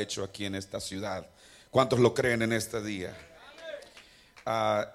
[0.00, 1.26] hecho aquí en esta ciudad.
[1.70, 3.16] ¿Cuántos lo creen en este día?
[4.46, 4.92] Ah,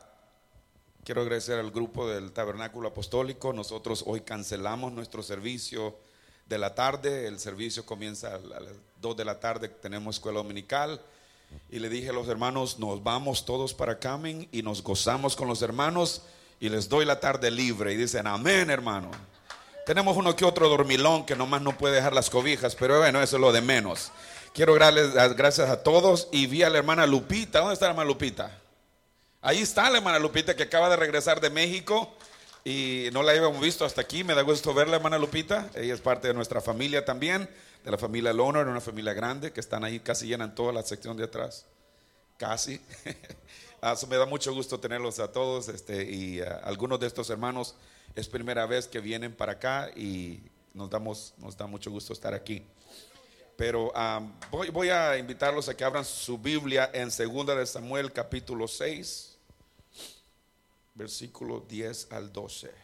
[1.04, 3.54] quiero agradecer al grupo del Tabernáculo Apostólico.
[3.54, 5.96] Nosotros hoy cancelamos nuestro servicio
[6.48, 7.28] de la tarde.
[7.28, 8.64] El servicio comienza a las
[9.02, 9.70] 2 de la tarde.
[9.70, 11.00] Tenemos escuela dominical.
[11.70, 15.48] Y le dije a los hermanos, nos vamos todos para Camin y nos gozamos con
[15.48, 16.24] los hermanos
[16.60, 17.94] y les doy la tarde libre.
[17.94, 19.12] Y dicen, amén, hermano.
[19.86, 23.36] Tenemos uno que otro dormilón que nomás no puede dejar las cobijas, pero bueno, eso
[23.36, 24.12] es lo de menos.
[24.54, 27.58] Quiero darles las gracias a todos y vi a la hermana Lupita.
[27.58, 28.62] ¿Dónde está la hermana Lupita?
[29.42, 32.14] Ahí está la hermana Lupita que acaba de regresar de México
[32.64, 34.24] y no la habíamos visto hasta aquí.
[34.24, 35.72] Me da gusto verla, hermana Lupita.
[35.74, 37.50] Ella es parte de nuestra familia también,
[37.84, 41.18] de la familia Loner, una familia grande que están ahí, casi llenan toda la sección
[41.18, 41.66] de atrás.
[42.38, 42.80] Casi.
[43.86, 47.76] Ah, me da mucho gusto tenerlos a todos este, y ah, algunos de estos hermanos
[48.16, 50.40] es primera vez que vienen para acá y
[50.74, 52.66] nos, damos, nos da mucho gusto estar aquí.
[53.56, 53.92] Pero
[54.50, 59.38] voy, voy, a invitarlos a que abran su Biblia en 2 de Samuel capítulo 6,
[60.96, 62.84] versículo 10 al 12.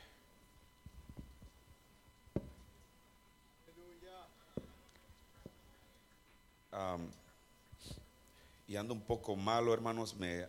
[8.67, 10.47] y ando un poco malo, hermanos, me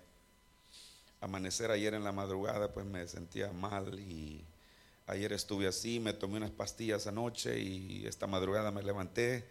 [1.23, 4.45] amanecer ayer en la madrugada, pues me sentía mal y
[5.07, 9.47] ayer estuve así, me tomé unas pastillas anoche y esta madrugada me levanté.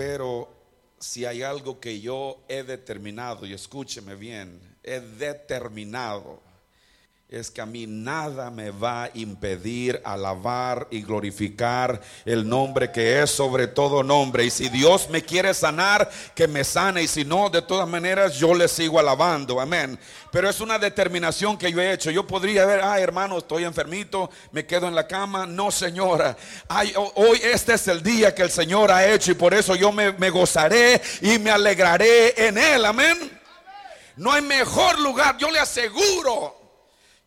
[0.00, 0.48] Pero
[0.98, 6.40] si hay algo que yo he determinado, y escúcheme bien, he determinado
[7.30, 13.22] es que a mí nada me va a impedir alabar y glorificar el nombre que
[13.22, 14.44] es sobre todo nombre.
[14.44, 17.04] Y si Dios me quiere sanar, que me sane.
[17.04, 19.60] Y si no, de todas maneras, yo le sigo alabando.
[19.60, 19.96] Amén.
[20.32, 22.10] Pero es una determinación que yo he hecho.
[22.10, 25.46] Yo podría ver, ah, hermano, estoy enfermito, me quedo en la cama.
[25.46, 26.36] No, señora.
[27.14, 30.10] hoy este es el día que el Señor ha hecho y por eso yo me,
[30.14, 32.84] me gozaré y me alegraré en Él.
[32.84, 33.38] Amén.
[34.16, 36.59] No hay mejor lugar, yo le aseguro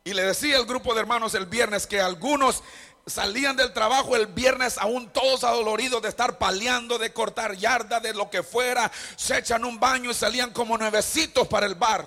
[0.03, 2.61] y le decía al grupo de hermanos el viernes que algunos
[3.05, 8.13] salían del trabajo el viernes aún todos adoloridos de estar paleando, de cortar yarda, de
[8.13, 8.91] lo que fuera.
[9.15, 12.05] Se echan un baño y salían como nuevecitos para el bar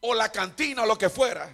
[0.00, 1.50] o la cantina o lo que fuera.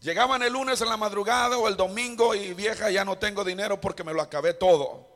[0.00, 3.80] Llegaban el lunes en la madrugada o el domingo y vieja ya no tengo dinero
[3.80, 5.08] porque me lo acabé todo.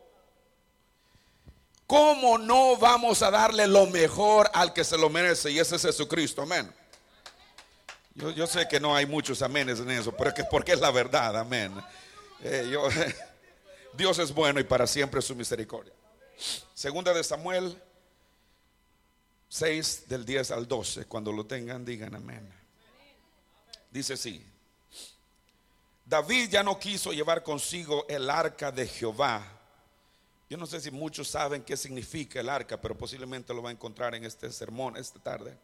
[1.87, 5.51] ¿Cómo no vamos a darle lo mejor al que se lo merece?
[5.51, 6.73] Y ese es Jesucristo, amén.
[8.17, 10.91] Yo, sé que no hay muchos amenes en eso, pero es que porque es la
[10.91, 11.73] verdad, amén.
[12.43, 12.75] Eh,
[13.93, 15.93] Dios es bueno y para siempre su misericordia.
[16.73, 17.77] Segunda de Samuel
[19.49, 22.51] 6 del 10 al 12, cuando lo tengan digan amén.
[23.91, 24.43] Dice así,
[26.07, 29.45] David ya no quiso llevar consigo el arca de Jehová.
[30.49, 33.73] Yo no sé si muchos saben qué significa el arca, pero posiblemente lo va a
[33.73, 35.59] encontrar en este sermón esta tarde.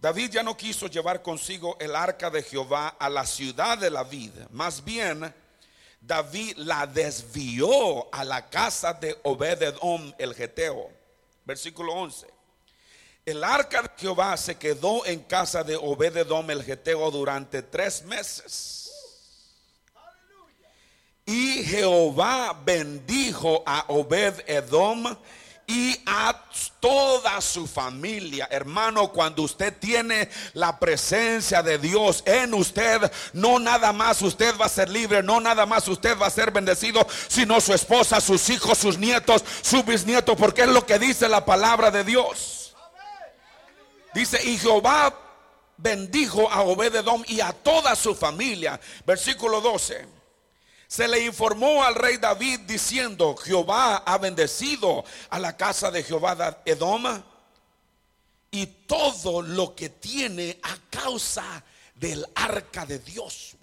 [0.00, 4.04] David ya no quiso llevar consigo el arca de Jehová a la ciudad de la
[4.04, 4.46] vida.
[4.50, 5.34] Más bien,
[6.00, 10.90] David la desvió a la casa de Obededom el Geteo.
[11.44, 12.28] Versículo 11.
[13.26, 18.78] El arca de Jehová se quedó en casa de Obededom el Geteo durante tres meses.
[21.26, 25.18] Y Jehová bendijo a Obed-Edom
[25.68, 26.34] y a
[26.80, 28.48] toda su familia.
[28.50, 34.64] Hermano, cuando usted tiene la presencia de Dios en usted, no nada más usted va
[34.64, 38.48] a ser libre, no nada más usted va a ser bendecido, sino su esposa, sus
[38.48, 42.74] hijos, sus nietos, su bisnieto, porque es lo que dice la palabra de Dios.
[44.14, 45.14] Dice, y Jehová
[45.76, 48.80] bendijo a Obededom y a toda su familia.
[49.04, 50.17] Versículo 12
[50.88, 56.34] se le informó al rey David diciendo, Jehová ha bendecido a la casa de Jehová
[56.34, 57.04] de Edom
[58.50, 61.62] y todo lo que tiene a causa
[61.94, 63.54] del arca de Dios.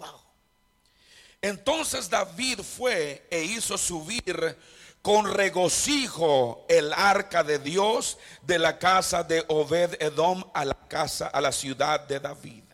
[1.42, 4.56] Entonces David fue e hizo subir
[5.02, 11.26] con regocijo el arca de Dios de la casa de Obed Edom a la casa
[11.26, 12.65] a la ciudad de David.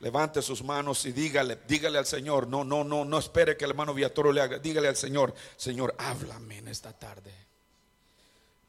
[0.00, 3.72] Levante sus manos y dígale, dígale al Señor, no, no, no, no espere que el
[3.72, 7.30] hermano Viatoro le haga, dígale al Señor, Señor, háblame en esta tarde.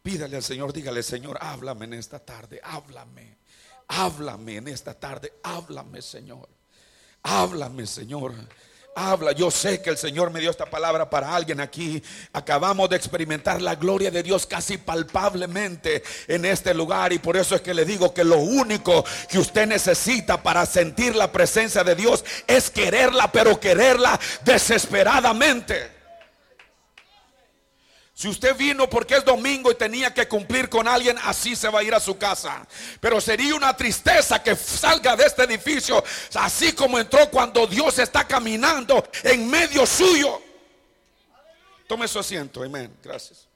[0.04, 3.38] Pídale al Señor, dígale, Señor, háblame en esta tarde, háblame,
[3.88, 6.50] háblame en esta tarde, háblame, Señor,
[7.24, 8.34] háblame, Señor.
[8.94, 12.04] Habla, yo sé que el Señor me dio esta palabra para alguien aquí.
[12.34, 17.56] Acabamos de experimentar la gloria de Dios casi palpablemente en este lugar y por eso
[17.56, 21.96] es que le digo que lo único que usted necesita para sentir la presencia de
[21.96, 26.01] Dios es quererla, pero quererla desesperadamente.
[28.22, 31.80] Si usted vino porque es domingo y tenía que cumplir con alguien, así se va
[31.80, 32.68] a ir a su casa.
[33.00, 36.04] Pero sería una tristeza que salga de este edificio
[36.36, 40.40] así como entró cuando Dios está caminando en medio suyo.
[41.88, 42.96] Tome su asiento, amén.
[43.04, 43.48] Gracias.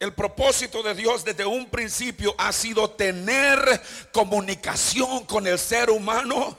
[0.00, 3.82] El propósito de Dios desde un principio ha sido tener
[4.12, 6.56] comunicación con el ser humano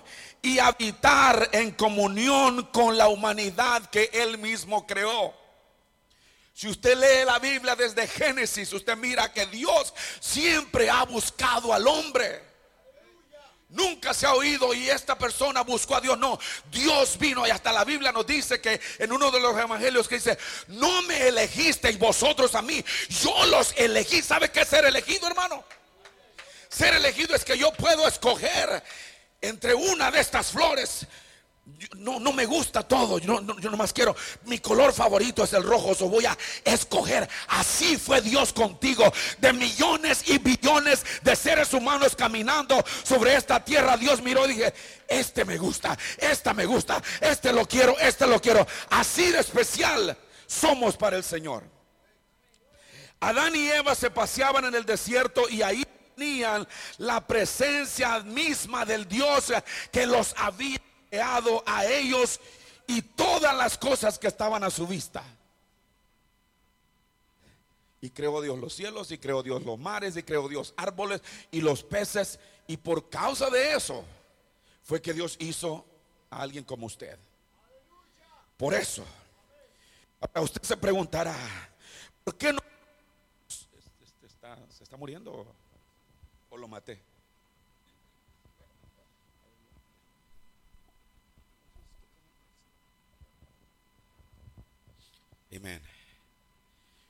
[0.47, 5.35] y habitar en comunión con la humanidad que Él mismo creó.
[6.53, 11.85] Si usted lee la Biblia desde Génesis, usted mira que Dios siempre ha buscado al
[11.85, 12.41] hombre.
[13.69, 16.17] Nunca se ha oído y esta persona buscó a Dios.
[16.17, 16.39] No,
[16.71, 20.15] Dios vino y hasta la Biblia nos dice que en uno de los evangelios que
[20.15, 24.21] dice, no me elegisteis vosotros a mí, yo los elegí.
[24.21, 25.63] ¿Sabe qué ser elegido, hermano?
[26.69, 28.81] Ser elegido es que yo puedo escoger
[29.41, 31.07] entre una de estas flores.
[31.97, 35.63] No, no me gusta todo, yo, no, yo nomás quiero, mi color favorito es el
[35.63, 37.27] rojo, so voy a escoger.
[37.49, 39.03] Así fue Dios contigo,
[39.39, 43.97] de millones y billones de seres humanos caminando sobre esta tierra.
[43.97, 44.73] Dios miró y dije,
[45.09, 48.65] este me gusta, esta me gusta, este lo quiero, este lo quiero.
[48.89, 51.63] Así de especial somos para el Señor.
[53.19, 55.83] Adán y Eva se paseaban en el desierto y ahí
[56.17, 56.67] tenían
[56.97, 59.53] la presencia misma del Dios
[59.91, 60.79] que los había
[61.09, 62.39] creado a ellos
[62.87, 65.23] y todas las cosas que estaban a su vista.
[68.01, 71.21] Y creó Dios los cielos, y creó Dios los mares, y creó Dios árboles
[71.51, 72.39] y los peces.
[72.67, 74.03] Y por causa de eso
[74.83, 75.85] fue que Dios hizo
[76.29, 77.17] a alguien como usted.
[78.55, 79.05] Por eso.
[80.35, 81.35] usted se preguntará,
[82.23, 82.59] ¿por qué no?
[84.69, 85.53] ¿Se está muriendo?
[86.57, 87.01] Lo maté.
[95.55, 95.81] Amén.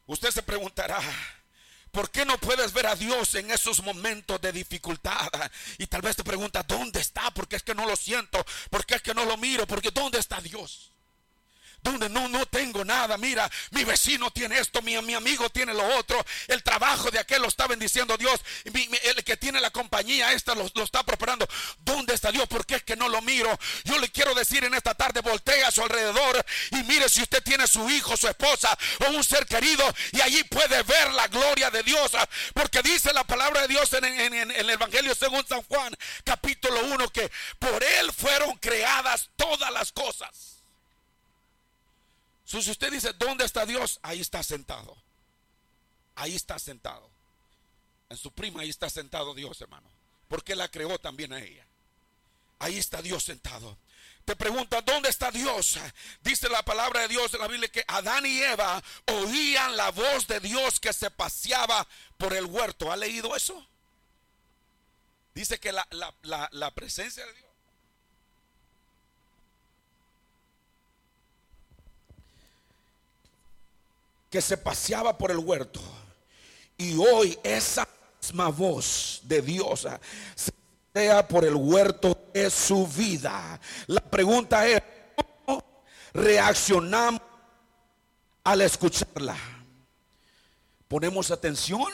[0.05, 0.99] Usted se preguntará,
[1.91, 5.29] ¿por qué no puedes ver a Dios en esos momentos de dificultad?
[5.77, 7.29] Y tal vez te pregunta, ¿dónde está?
[7.31, 10.39] Porque es que no lo siento, porque es que no lo miro, porque ¿dónde está
[10.39, 10.91] Dios?
[11.81, 13.17] Donde no, no tengo nada.
[13.17, 16.23] Mira, mi vecino tiene esto, mi, mi amigo tiene lo otro.
[16.47, 18.39] El trabajo de aquel lo está bendiciendo Dios.
[18.65, 21.47] el que tiene la compañía esta lo, lo, está prosperando.
[21.79, 22.47] ¿Dónde está Dios?
[22.47, 23.57] ¿Por qué es que no lo miro?
[23.83, 27.43] Yo le quiero decir en esta tarde, voltea a su alrededor y mire si usted
[27.43, 31.69] tiene su hijo, su esposa o un ser querido y allí puede ver la gloria
[31.71, 32.11] de Dios.
[32.53, 37.09] Porque dice la palabra de Dios en, en el Evangelio según San Juan, capítulo 1,
[37.09, 40.56] que por él fueron creadas todas las cosas
[42.47, 43.99] si usted dice, ¿dónde está Dios?
[44.01, 44.95] Ahí está sentado.
[46.15, 47.09] Ahí está sentado.
[48.09, 49.89] En su prima ahí está sentado Dios, hermano.
[50.29, 51.65] Porque la creó también a ella.
[52.59, 53.77] Ahí está Dios sentado.
[54.23, 55.77] Te pregunta, ¿dónde está Dios?
[56.21, 60.25] Dice la palabra de Dios en la Biblia que Adán y Eva oían la voz
[60.27, 61.85] de Dios que se paseaba
[62.17, 62.91] por el huerto.
[62.91, 63.67] ¿Ha leído eso?
[65.33, 65.87] Dice que la,
[66.21, 67.46] la presencia de Dios
[74.29, 75.81] que se paseaba por el huerto.
[76.77, 77.87] Y hoy esa
[78.21, 79.99] misma voz de Dios ah,
[80.35, 80.51] se
[80.93, 83.59] pasea por el huerto de su vida.
[83.87, 84.81] La pregunta es,
[85.45, 85.63] ¿cómo
[86.13, 87.21] reaccionamos
[88.43, 89.37] al escucharla?
[90.87, 91.91] ¿Ponemos atención?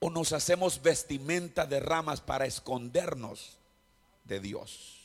[0.00, 3.56] ¿O nos hacemos vestimenta de ramas para escondernos
[4.24, 4.98] de Dios?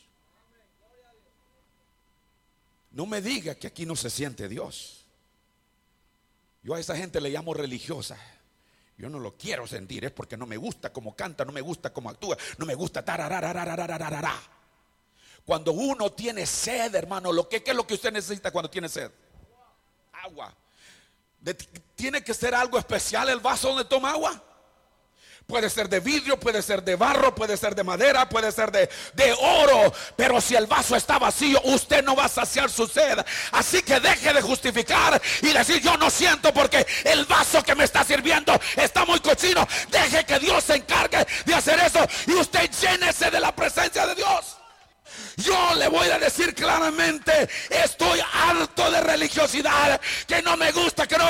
[2.92, 4.97] No me diga que aquí no se siente Dios.
[6.64, 8.18] Yo a esa gente le llamo religiosa.
[8.98, 11.94] Yo no lo quiero sentir, es porque no me gusta cómo canta, no me gusta
[11.94, 13.06] cómo actúa, no me gusta
[15.46, 18.90] Cuando uno tiene sed, hermano, lo que ¿qué es lo que usted necesita cuando tiene
[18.90, 19.12] sed?
[20.12, 20.56] Agua.
[21.96, 24.44] ¿Tiene que ser algo especial el vaso donde toma agua?
[25.48, 28.90] Puede ser de vidrio, puede ser de barro, puede ser de madera, puede ser de,
[29.14, 29.94] de, oro.
[30.18, 33.18] Pero si el vaso está vacío, usted no va a saciar su sed.
[33.54, 37.86] Así que deje de justificar y decir yo no siento porque el vaso que me
[37.86, 39.66] está sirviendo está muy cochino.
[39.90, 44.16] Deje que Dios se encargue de hacer eso y usted llénese de la presencia de
[44.16, 44.58] Dios.
[45.38, 51.18] Yo le voy a decir claramente, estoy harto de religiosidad, que no me gusta, que
[51.18, 51.30] no.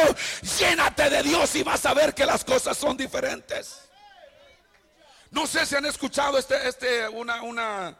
[0.58, 3.87] Llénate de Dios y vas a ver que las cosas son diferentes.
[5.32, 7.98] No sé si han escuchado este, este, una, una,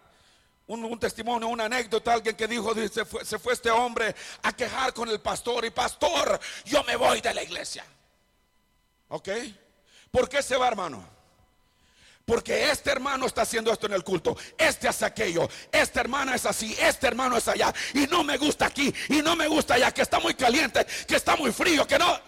[0.68, 4.94] un, testimonio, una anécdota, alguien que dijo, se fue, se fue este hombre a quejar
[4.94, 7.86] con el pastor y pastor, yo me voy de la iglesia.
[9.10, 9.30] ¿Ok?
[10.12, 11.18] ¿Por qué se va, hermano?
[12.26, 16.46] Porque este hermano está haciendo esto en el culto, este hace aquello, esta hermana es
[16.46, 19.94] así, este hermano es allá, y no me gusta aquí, y no me gusta allá,
[19.94, 22.20] que está muy caliente, que está muy frío, que no.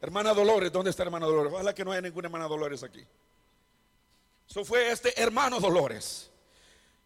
[0.00, 1.52] Hermana Dolores, ¿dónde está hermana Dolores?
[1.52, 3.06] Ojalá que no haya ninguna hermana Dolores aquí.
[4.48, 6.30] Eso fue este hermano Dolores.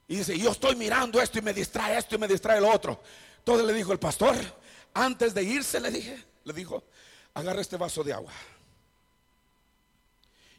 [0.09, 3.01] Y dice, yo estoy mirando esto y me distrae esto y me distrae lo otro.
[3.39, 4.37] Entonces le dijo el pastor,
[4.93, 6.83] antes de irse le dije, le dijo,
[7.35, 8.33] agarra este vaso de agua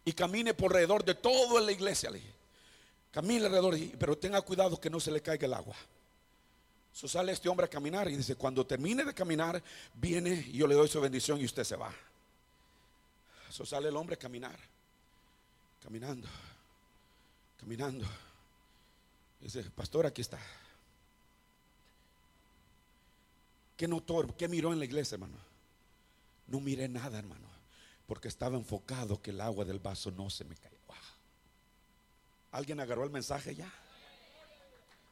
[0.04, 2.10] y camine por alrededor de toda la iglesia.
[2.10, 2.34] Le dije,
[3.12, 5.76] camine alrededor, pero tenga cuidado que no se le caiga el agua.
[6.94, 9.62] So sale este hombre a caminar y dice, cuando termine de caminar,
[9.94, 11.94] viene y yo le doy su bendición y usted se va.
[13.50, 14.58] So sale el hombre a caminar,
[15.82, 16.28] caminando,
[17.62, 18.06] caminando.
[19.40, 20.40] dice, pastor, aquí está.
[23.78, 24.36] ¿Qué notó?
[24.38, 25.38] ¿Qué miró en la iglesia, hermano?
[26.48, 27.52] No miré nada, hermano
[28.12, 30.76] porque estaba enfocado que el agua del vaso no se me caiga.
[32.52, 33.72] ¿Alguien agarró el mensaje ya?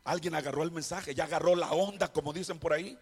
[0.04, 1.16] ¿Alguien agarró el mensaje?
[1.16, 2.98] ¿Ya agarró la onda, como dicen por ahí?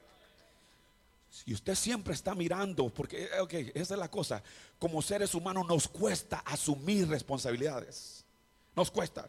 [1.32, 4.44] Si usted siempre está mirando, porque, ok, esa es la cosa,
[4.77, 8.16] como seres humanos nos cuesta asumir responsabilidades.
[8.77, 9.27] Nos cuesta.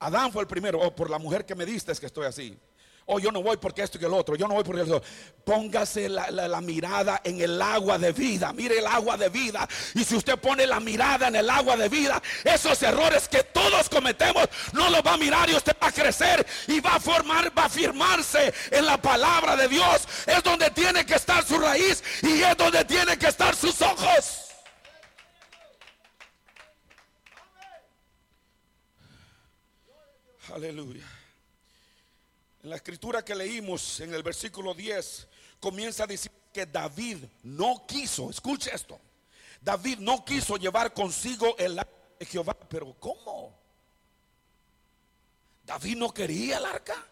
[0.00, 2.58] Adán fue el primero, oh, por la mujer que me diste es que estoy así.
[3.06, 4.34] Oh, yo no voy porque esto y el otro.
[4.34, 5.08] Yo no voy porque el otro.
[5.44, 8.52] Póngase la, mirada en el agua de vida.
[8.52, 9.68] Mire el agua de vida.
[9.94, 13.88] Y si usted pone la mirada en el agua de vida, esos errores que todos
[13.88, 17.56] cometemos, no los va a mirar y usted va a crecer y va a formar,
[17.56, 20.08] va a firmarse en la palabra de Dios.
[20.26, 24.47] Es donde tiene que estar su raíz y es donde tiene que estar sus ojos.
[30.54, 31.06] Aleluya.
[32.62, 35.28] En la escritura que leímos en el versículo 10
[35.60, 38.98] comienza a decir que David no quiso, escuche esto,
[39.60, 43.56] David no quiso llevar consigo el arca de Jehová, pero ¿cómo?
[45.64, 47.06] David no quería el arca.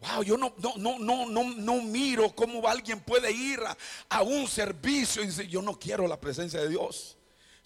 [0.00, 3.76] Wow, yo no, no, no, no, no, no miro cómo alguien puede ir a,
[4.08, 7.16] a un servicio y decir, yo no quiero la presencia de Dios.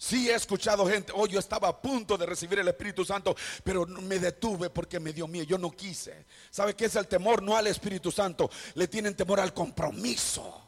[0.05, 3.87] Sí he escuchado gente, oh, yo estaba a punto de recibir el Espíritu Santo, pero
[3.87, 6.25] me detuve porque me dio miedo, yo no quise.
[6.51, 7.41] ¿Sabe qué es el temor?
[7.41, 10.61] No al Espíritu Santo, le tienen temor al compromiso.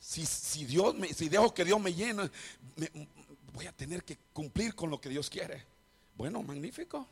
[0.00, 2.28] Si, si Dios me, si dejo que Dios me llene,
[3.52, 5.64] voy a tener que cumplir con lo que Dios quiere.
[6.16, 7.06] Bueno, magnífico.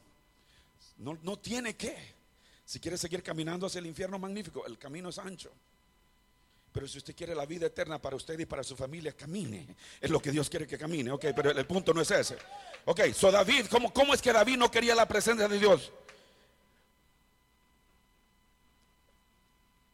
[0.99, 1.97] No, no tiene que.
[2.65, 4.67] Si quiere seguir caminando hacia el infierno, magnífico.
[4.67, 5.53] El camino es ancho.
[6.73, 9.75] Pero si usted quiere la vida eterna para usted y para su familia, camine.
[10.01, 11.11] Es lo que Dios quiere que camine.
[11.11, 12.37] Ok, pero el, punto no es ese.
[12.85, 15.93] Ok, so David, ¿cómo, ¿cómo es que David no quería la presencia de Dios?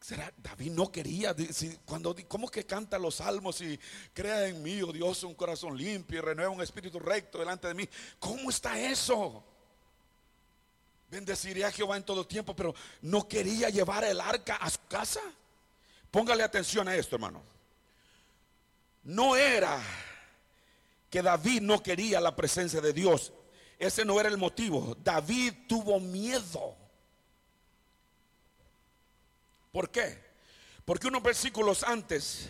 [0.07, 1.35] ¿Será David no quería?
[1.83, 3.77] cuando, ¿Cómo que canta los salmos y
[4.13, 7.73] crea en mí, oh Dios, un corazón limpio y renueva un espíritu recto delante de
[7.73, 7.89] mí?
[8.17, 9.43] ¿Cómo está eso?
[11.09, 15.19] Bendeciré a Jehová en todo tiempo, pero no quería llevar el arca a su casa.
[16.17, 17.43] Póngale atención a esto, hermano.
[19.03, 19.79] No era
[21.11, 23.31] que David no quería la presencia de Dios.
[23.77, 24.97] Ese no era el motivo.
[25.03, 26.75] David tuvo miedo.
[29.71, 30.17] ¿Por qué?
[30.85, 32.49] Porque unos versículos antes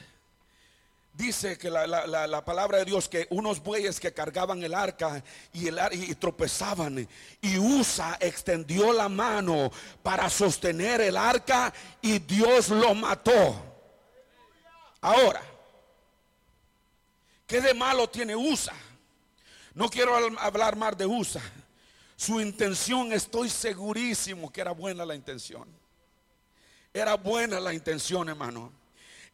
[1.18, 5.80] dice que la, palabra de Dios que unos bueyes que cargaban el arca y, el,
[5.92, 7.08] y tropezaban
[7.42, 9.72] y Usa extendió la mano
[10.04, 13.56] para sostener el arca y Dios lo mató.
[15.02, 15.42] Ahora,
[17.48, 18.76] ¿qué de malo tiene Usa?
[19.74, 21.42] No quiero hablar más de Usa.
[22.16, 25.68] Su intención, estoy segurísimo que era buena la intención.
[26.94, 28.72] Era buena la intención, hermano.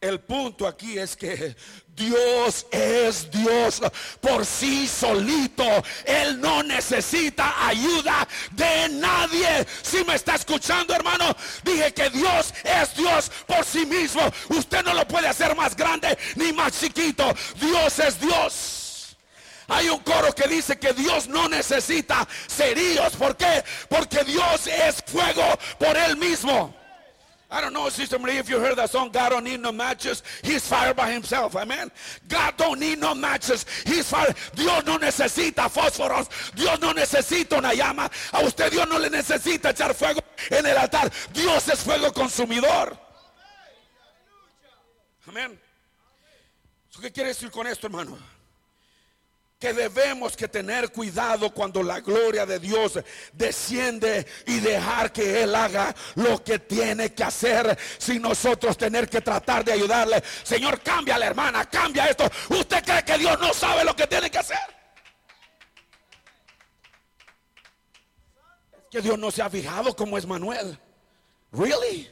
[0.04, 1.56] El punto aquí es que
[1.96, 3.82] Dios es Dios
[4.20, 5.64] por sí solito.
[6.04, 9.66] Él no necesita ayuda de nadie.
[9.82, 11.34] Si me está escuchando, hermano,
[11.64, 14.30] dije que Dios es Dios por sí mismo.
[14.50, 17.24] Usted no lo puede hacer más grande ni más chiquito.
[17.62, 19.16] Dios es Dios.
[19.70, 23.16] Hay un coro que dice que Dios no necesita cerillos.
[23.16, 23.64] ¿Por qué?
[23.88, 26.83] Porque Dios es fuego por él mismo.
[27.54, 30.24] I don't know, Sister Marie, if you heard that song, God don't need no matches.
[30.42, 31.56] He's fire by himself.
[31.56, 31.92] Amen.
[32.28, 33.64] God don't need no matches.
[33.86, 34.34] He's fire.
[34.56, 36.30] Dios no necesita fósforos.
[36.56, 38.10] Dios no necesita una llama.
[38.32, 40.20] A usted Dios no le necesita echar fuego
[40.50, 41.12] en el altar.
[41.32, 42.98] Dios es fuego consumidor.
[45.28, 45.60] Amén.
[47.00, 48.18] ¿Qué quiere decir con esto, hermano?
[49.64, 53.00] que debemos que tener cuidado cuando la gloria de Dios
[53.32, 59.22] desciende y dejar que Él haga lo que tiene que hacer sin nosotros tener que
[59.22, 60.22] tratar de ayudarle.
[60.44, 62.30] Señor, cambia la hermana, cambia esto.
[62.50, 64.58] ¿Usted cree que Dios no sabe lo que tiene que hacer?
[68.74, 70.78] Es que Dios no se ha fijado como es Manuel.
[71.54, 72.12] ¿Really?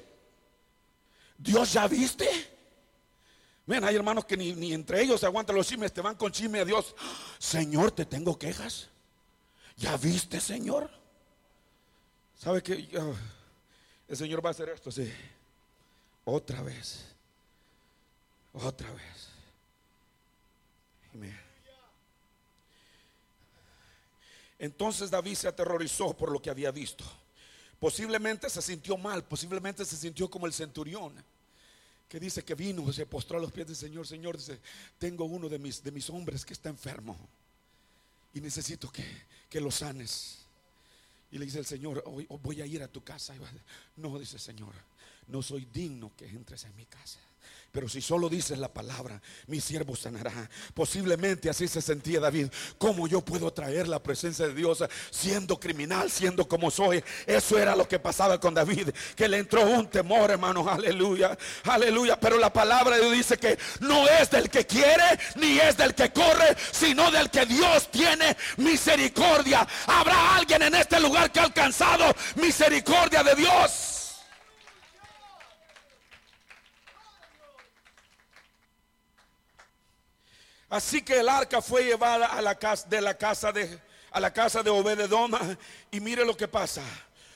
[1.38, 2.51] ¿Dios ya viste?
[3.84, 6.66] Hay hermanos que ni, entre ellos se aguantan los chismes, te van con chisme a
[6.66, 6.94] Dios.
[7.40, 8.90] Señor, te tengo quejas.
[9.78, 10.90] ¿Ya viste, Señor?
[12.38, 12.74] ¿Sabe que
[14.08, 14.92] el Señor va a hacer esto?
[14.92, 15.12] Sí.
[16.26, 17.06] Otra vez.
[18.54, 19.30] Otra vez.
[24.60, 27.04] Entonces David se aterrorizó por lo que había visto.
[27.80, 31.14] Posiblemente se sintió mal, posiblemente se sintió como el centurión
[32.12, 34.06] que dice que vino, se postró a los pies del Señor.
[34.06, 34.60] Señor, dice,
[35.00, 37.18] tengo uno de mis, de mis hombres que está enfermo
[38.34, 39.06] y necesito que,
[39.50, 40.40] que lo sanes.
[41.32, 43.34] Y le dice el Señor, hoy voy a ir a tu casa.
[43.96, 44.74] No, dice Señor,
[45.28, 47.22] no soy digno que entres en mi casa.
[47.72, 50.50] Pero si solo dices la palabra, mi siervo sanará.
[50.74, 52.48] Posiblemente así se sentía David.
[52.78, 57.02] ¿Cómo yo puedo traer la presencia de Dios siendo criminal, siendo como soy?
[57.26, 58.90] Eso era lo que pasaba con David.
[59.16, 60.68] Que le entró un temor, hermano.
[60.70, 61.38] Aleluya.
[61.64, 62.20] Aleluya.
[62.20, 65.96] Pero la palabra de Dios dice que no es del que quiere, ni es del
[65.96, 69.66] que corre, sino del que Dios tiene misericordia.
[69.88, 73.91] Habrá alguien en este lugar que ha alcanzado misericordia de Dios.
[80.72, 84.32] Así que el arca fue llevada a la casa de la casa de a la
[84.32, 85.40] casa de Obededoma
[85.92, 86.82] y mire lo que pasa.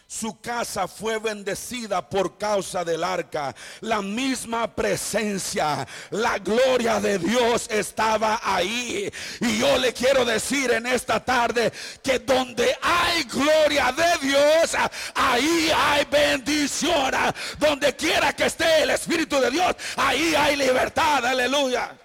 [0.07, 3.55] Su casa fue bendecida por causa del arca.
[3.81, 9.11] La misma presencia, la gloria de Dios estaba ahí.
[9.41, 11.73] Y yo le quiero decir en esta tarde
[12.03, 14.75] que donde hay gloria de Dios,
[15.15, 17.11] ahí hay bendición.
[17.57, 21.25] Donde quiera que esté el Espíritu de Dios, ahí hay libertad.
[21.25, 21.97] Aleluya.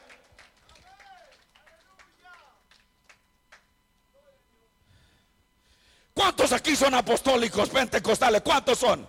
[6.21, 8.43] ¿Cuántos aquí son apostólicos, pentecostales?
[8.43, 9.09] ¿Cuántos son?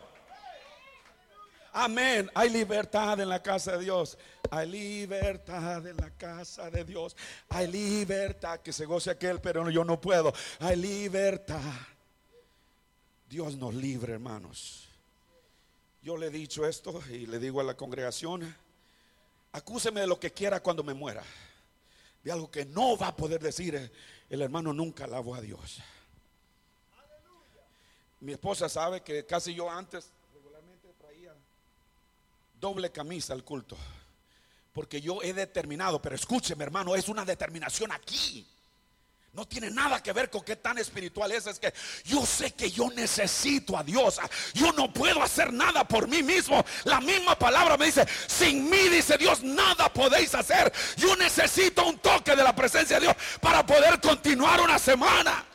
[1.74, 2.32] Amén.
[2.34, 4.18] Hay libertad en la casa de Dios.
[4.50, 7.18] Hay libertad en la casa de Dios.
[7.50, 8.62] Hay libertad.
[8.62, 10.34] Que se goce aquel, pero yo no puedo.
[10.60, 11.60] Hay libertad.
[13.28, 14.88] Dios nos libre, hermanos.
[16.02, 18.56] Yo le he dicho esto y le digo a la congregación,
[19.52, 21.24] acúseme de lo que quiera cuando me muera.
[22.24, 23.92] De algo que no va a poder decir
[24.30, 25.82] el hermano nunca alabó a Dios.
[28.22, 31.34] Mi esposa sabe que casi yo antes regularmente traía
[32.60, 33.76] doble camisa al culto.
[34.74, 38.48] Porque yo he determinado, pero escúcheme hermano, es una determinación aquí.
[39.34, 41.48] No tiene nada que ver con qué tan espiritual es.
[41.48, 44.20] Es que yo sé que yo necesito a Dios.
[44.54, 46.64] Yo no puedo hacer nada por mí mismo.
[46.84, 50.72] La misma palabra me dice, sin mí, dice Dios, nada podéis hacer.
[50.98, 55.46] Yo necesito un toque de la presencia de Dios para poder continuar una semana.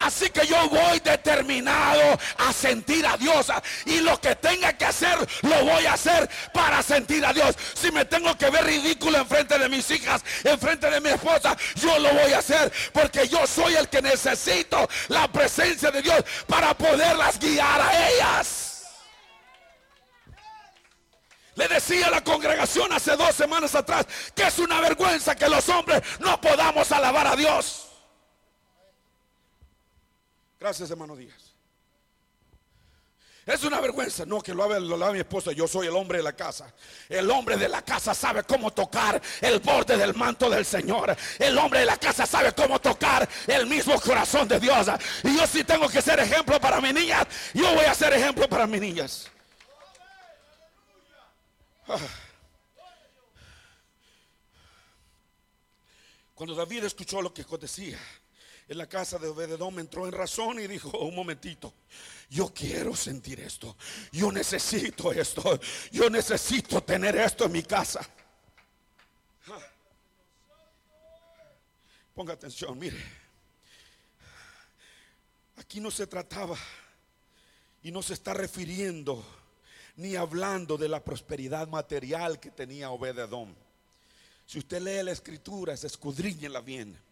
[0.00, 3.48] Así que yo voy determinado a sentir a Dios.
[3.84, 7.54] Y lo que tenga que hacer, lo voy a hacer para sentir a Dios.
[7.74, 11.10] Si me tengo que ver ridículo en frente de mis hijas, en frente de mi
[11.10, 12.72] esposa, yo lo voy a hacer.
[12.94, 18.86] Porque yo soy el que necesito la presencia de Dios para poderlas guiar a ellas.
[21.56, 25.68] Le decía a la congregación hace dos semanas atrás que es una vergüenza que los
[25.68, 27.89] hombres no podamos alabar a Dios.
[30.60, 31.54] Gracias, hermano Díaz.
[33.46, 36.24] Es una vergüenza, no que lo haga, lo mi esposa, yo soy el hombre de
[36.24, 36.72] la casa.
[37.08, 41.16] El hombre de la casa sabe cómo tocar el borde del manto del Señor.
[41.38, 44.86] El hombre de la casa sabe cómo tocar el mismo corazón de Dios.
[45.24, 48.46] Y yo sí tengo que ser ejemplo para mis niñas, yo voy a ser ejemplo
[48.46, 49.30] para mis niñas.
[51.88, 51.98] Ah.
[56.34, 57.98] Cuando David escuchó lo que decía,
[58.70, 61.74] en la casa de Obededom entró en razón y dijo, un momentito,
[62.30, 63.76] yo quiero sentir esto,
[64.12, 65.58] yo necesito esto,
[65.90, 68.08] yo necesito tener esto en mi casa.
[72.14, 72.96] Ponga atención, mire,
[75.56, 76.56] aquí no se trataba
[77.82, 79.20] y no se está refiriendo
[79.96, 83.52] ni hablando de la prosperidad material que tenía Obededom.
[84.46, 87.09] Si usted lee la escritura, escudriñela bien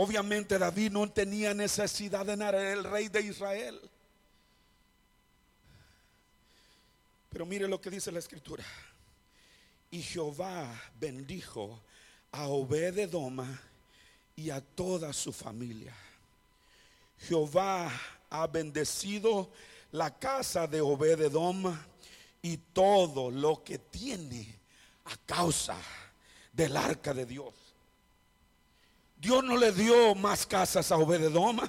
[0.00, 3.80] Obviamente David no tenía necesidad de nada, el rey de Israel.
[7.28, 8.64] Pero mire lo que dice la escritura.
[9.90, 11.80] Y Jehová bendijo
[12.30, 13.60] a Obededoma
[14.36, 15.96] y a toda su familia.
[17.18, 17.90] Jehová
[18.30, 19.50] ha bendecido
[19.90, 21.88] la casa de Obededoma
[22.40, 24.60] y todo lo que tiene
[25.06, 25.76] a causa
[26.52, 27.52] del arca de Dios.
[29.20, 31.66] Dios no le dio más casas a Obededoma.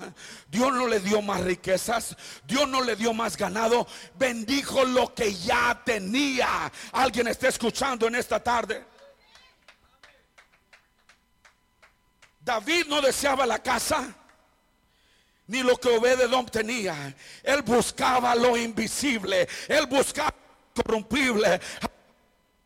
[0.49, 2.15] Dios no le dio más riquezas.
[2.45, 3.87] Dios no le dio más ganado.
[4.15, 6.71] Bendijo lo que ya tenía.
[6.91, 8.85] Alguien está escuchando en esta tarde.
[12.39, 14.15] David no deseaba la casa
[15.47, 17.15] ni lo que Obededom tenía.
[17.41, 19.47] Él buscaba lo invisible.
[19.67, 20.33] Él buscaba
[20.75, 21.59] lo corrompible.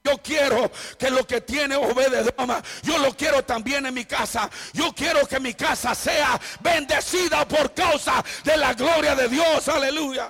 [0.06, 4.50] Yo quiero que lo que tiene Obededoma, yo lo quiero también en mi casa.
[4.74, 9.66] Yo quiero que mi casa sea bendecida por causa de la gloria de Dios.
[9.70, 10.30] Aleluya.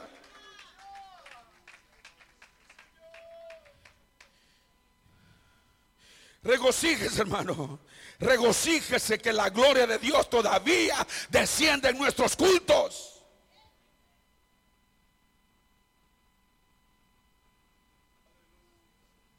[6.44, 7.80] Regocíjese, hermano.
[8.20, 10.96] Regocíjese que la gloria de Dios todavía
[11.30, 13.12] desciende en nuestros cultos.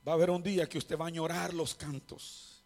[0.07, 2.62] Va a haber un día que usted va a añorar los cantos.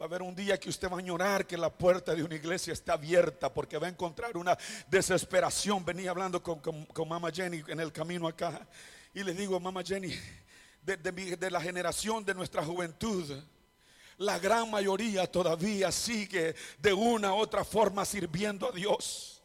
[0.00, 2.34] Va a haber un día que usted va a añorar que la puerta de una
[2.34, 5.84] iglesia está abierta porque va a encontrar una desesperación.
[5.84, 8.66] Venía hablando con, con, Mama Jenny en el camino acá
[9.14, 10.12] y le digo, Mama Jenny,
[10.82, 13.32] de, de la generación de nuestra juventud,
[14.18, 19.35] la gran mayoría todavía sigue de una u otra forma sirviendo a Dios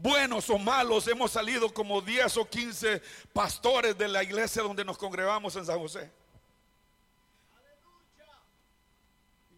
[0.00, 4.98] buenos o malos, hemos salido como 10 o 15 pastores de la iglesia donde nos
[4.98, 6.10] congregamos en San José.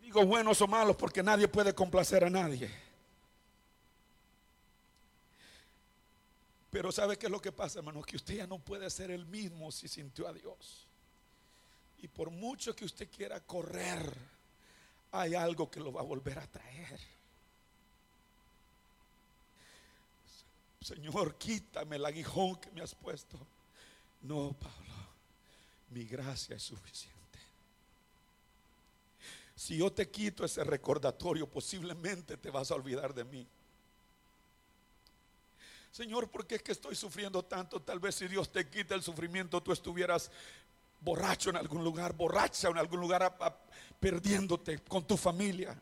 [0.00, 2.70] Digo buenos o malos porque nadie puede complacer a nadie.
[6.70, 8.02] Pero ¿sabe qué es lo que pasa, hermano?
[8.02, 10.86] Que usted ya no puede ser el mismo si sintió a Dios.
[11.98, 14.16] Y por mucho que usted quiera correr,
[15.12, 17.19] hay algo que lo va a volver a traer.
[20.82, 23.38] Señor, quítame el aguijón que me has puesto.
[24.22, 24.94] No, Pablo,
[25.90, 27.20] mi gracia es suficiente.
[29.54, 33.46] Si yo te quito ese recordatorio, posiblemente te vas a olvidar de mí.
[35.92, 37.80] Señor, ¿por qué es que estoy sufriendo tanto?
[37.82, 40.30] Tal vez si Dios te quita el sufrimiento, tú estuvieras
[41.00, 43.36] borracho en algún lugar, borracha en algún lugar,
[43.98, 45.78] perdiéndote con tu familia.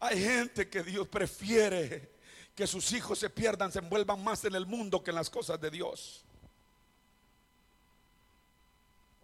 [0.00, 2.11] Hay gente que Dios prefiere
[2.54, 5.60] que sus hijos se pierdan, se envuelvan más en el mundo que en las cosas
[5.60, 6.24] de Dios.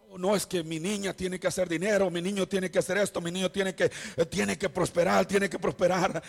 [0.09, 2.97] Oh, no es que mi niña tiene que hacer dinero, mi niño tiene que hacer
[2.97, 6.23] esto, mi niño tiene que, eh, tiene que prosperar, tiene que prosperar.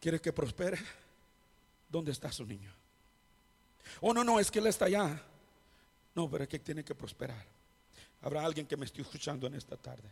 [0.00, 0.78] ¿Quiere que prospere?
[1.88, 2.72] ¿Dónde está su niño?
[4.00, 5.22] Oh, no, no, es que él está allá.
[6.14, 7.44] No, pero es que tiene que prosperar.
[8.22, 10.08] Habrá alguien que me esté escuchando en esta tarde.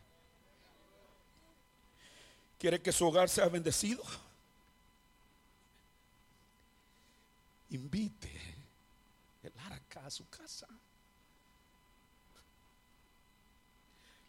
[2.60, 4.02] ¿Quiere que su hogar sea bendecido?
[7.70, 8.30] Invite
[9.42, 10.68] el arca a su casa.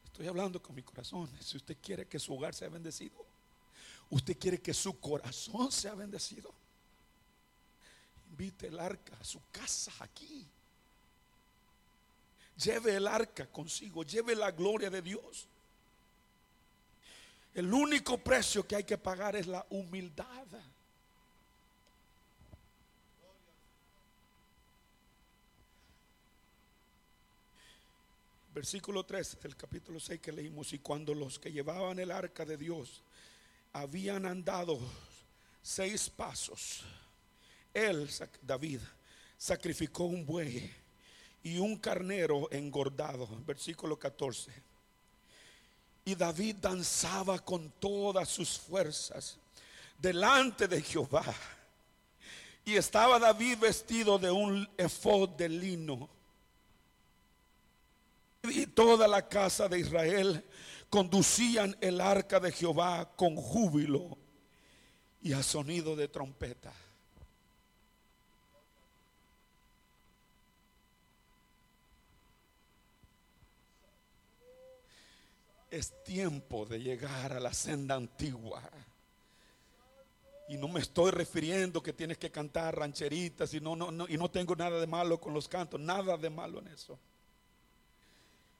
[0.06, 1.30] Estoy hablando con mi corazón.
[1.41, 3.17] Si usted quiere que su hogar sea bendecido,
[4.12, 6.54] usted quiere que su corazón sea bendecido,
[8.30, 10.48] invite el arca a su casa aquí.
[12.56, 15.50] Lleve el arca consigo, lleve la gloria de Dios.
[17.53, 20.47] El único precio que hay que pagar es la humildad.
[28.53, 32.57] Versículo 3 del capítulo 6 que leímos, y cuando los que llevaban el arca de
[32.57, 33.01] Dios
[33.73, 34.79] habían andado
[35.61, 36.83] seis pasos,
[37.73, 38.09] él,
[38.41, 38.79] David,
[39.37, 40.71] sacrificó un buey
[41.43, 43.27] y un carnero engordado.
[43.45, 44.70] Versículo 14
[46.03, 49.37] y David danzaba con todas sus fuerzas
[49.97, 51.23] delante de Jehová.
[52.65, 56.09] Y estaba David vestido de un efod de lino.
[58.43, 60.43] Y toda la casa de Israel
[60.89, 64.17] conducían el arca de Jehová con júbilo
[65.21, 66.73] y a sonido de trompeta.
[75.71, 78.62] Es tiempo de llegar a la senda antigua.
[80.49, 84.29] Y no me estoy refiriendo que tienes que cantar rancheritas y no, no, y no
[84.29, 86.99] tengo nada de malo con los cantos, nada de malo en eso.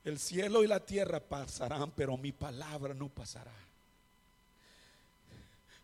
[0.06, 3.54] El cielo y la tierra pasarán, pero mi palabra no pasará.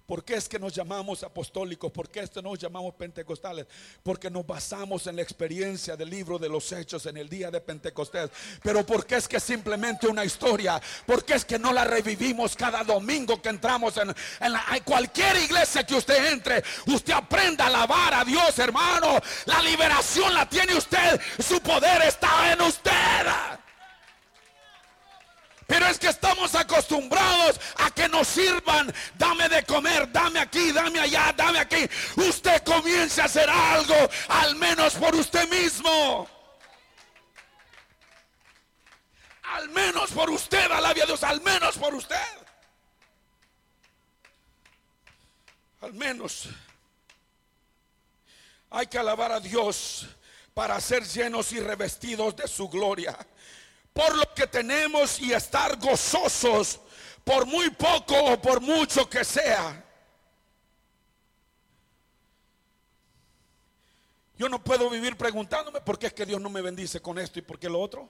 [0.07, 1.91] ¿Por qué es que nos llamamos apostólicos?
[1.91, 3.67] ¿Por qué es que nos llamamos pentecostales?
[4.01, 7.59] Porque nos basamos en la experiencia del libro de los hechos en el día de
[7.59, 8.29] Pentecostés.
[8.63, 10.81] Pero ¿por qué es que simplemente una historia?
[11.05, 15.85] ¿Por qué es que no la revivimos cada domingo que entramos en, en cualquier iglesia
[15.85, 16.63] que usted entre?
[16.85, 19.19] Usted aprenda a alabar a Dios, hermano.
[19.43, 21.19] La liberación la tiene usted.
[21.37, 22.87] Su poder está en usted.
[25.67, 28.91] Pero es que estamos acostumbrados a que nos sirvan.
[29.15, 31.89] Dame de comer, dame aquí, dame allá, dame aquí.
[32.15, 36.29] Usted comience a hacer algo, al menos por usted mismo.
[39.43, 42.15] Al menos por usted, alabia a Dios, al menos por usted.
[45.81, 46.47] Al menos
[48.69, 50.07] hay que alabar a Dios
[50.53, 53.17] para ser llenos y revestidos de su gloria
[53.97, 56.79] por lo que tenemos y estar gozosos
[57.23, 59.83] por muy poco o por mucho que sea.
[64.37, 67.39] Yo no puedo vivir preguntándome por qué es que Dios no me bendice con esto
[67.39, 68.07] y por qué lo otro.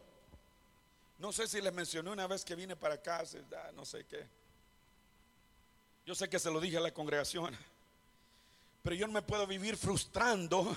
[1.19, 3.23] No sé si les mencioné una vez que vine para acá,
[3.73, 4.27] no sé qué.
[6.05, 7.57] Yo sé que se lo dije a la congregación,
[8.83, 10.75] pero yo no me puedo vivir frustrando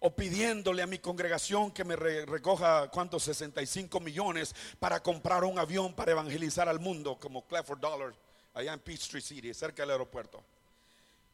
[0.00, 5.94] o pidiéndole a mi congregación que me recoja cuántos 65 millones para comprar un avión
[5.94, 8.14] para evangelizar al mundo como Clifford Dollar
[8.54, 10.42] allá en Peachtree City, cerca del aeropuerto.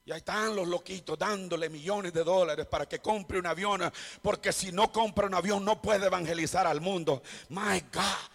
[0.07, 3.81] Y ahí están los loquitos dándole millones de dólares para que compre un avión,
[4.21, 7.23] porque si no compra un avión no puede evangelizar al mundo.
[7.49, 8.34] My God.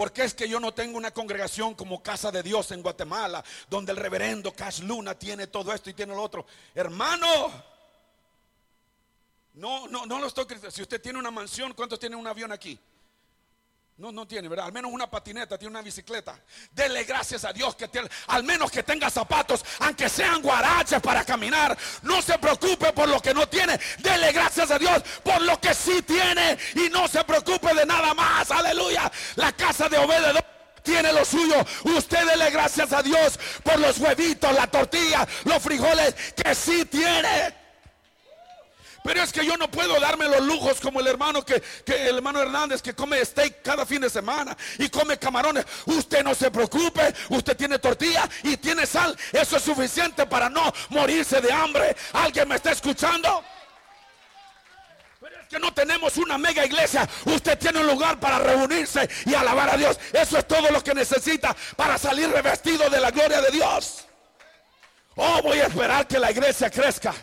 [0.00, 3.92] Porque es que yo no tengo una congregación como Casa de Dios en Guatemala, donde
[3.92, 6.46] el reverendo Cash Luna tiene todo esto y tiene lo otro.
[6.74, 7.26] Hermano,
[9.52, 12.80] no, no, no lo estoy Si usted tiene una mansión, ¿cuántos tiene un avión aquí?
[14.00, 14.64] No, no tiene, ¿verdad?
[14.64, 16.34] Al menos una patineta, tiene una bicicleta.
[16.70, 21.22] Dele gracias a Dios que tiene, al menos que tenga zapatos, aunque sean guaraches para
[21.22, 21.76] caminar.
[22.00, 23.78] No se preocupe por lo que no tiene.
[23.98, 28.14] Dele gracias a Dios por lo que sí tiene y no se preocupe de nada
[28.14, 28.50] más.
[28.50, 29.12] Aleluya.
[29.36, 30.42] La casa de Obededor
[30.82, 31.56] tiene lo suyo.
[31.84, 37.59] Usted dele gracias a Dios por los huevitos, la tortilla, los frijoles que sí tiene.
[39.02, 42.42] Pero es que yo no puedo darme los lujos como el hermano que, el hermano
[42.42, 45.64] Hernández que come steak cada fin de semana y come camarones.
[45.86, 49.16] Usted no se preocupe, usted tiene tortilla y tiene sal.
[49.32, 51.96] Eso es suficiente para no morirse de hambre.
[52.12, 53.42] ¿Alguien me está escuchando?
[55.18, 57.08] Pero es que no tenemos una mega iglesia.
[57.24, 59.98] Usted tiene un lugar para reunirse y alabar a Dios.
[60.12, 64.04] Eso es todo lo que necesita para salir revestido de la gloria de Dios.
[65.16, 67.14] Oh, voy a esperar que la iglesia crezca.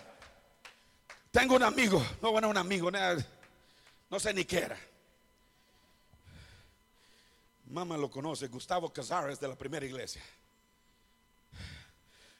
[1.38, 4.80] Tengo un amigo, no bueno, un amigo, no sé ni qué era.
[7.68, 10.24] Mamá lo conoce, Gustavo Casares de la primera iglesia.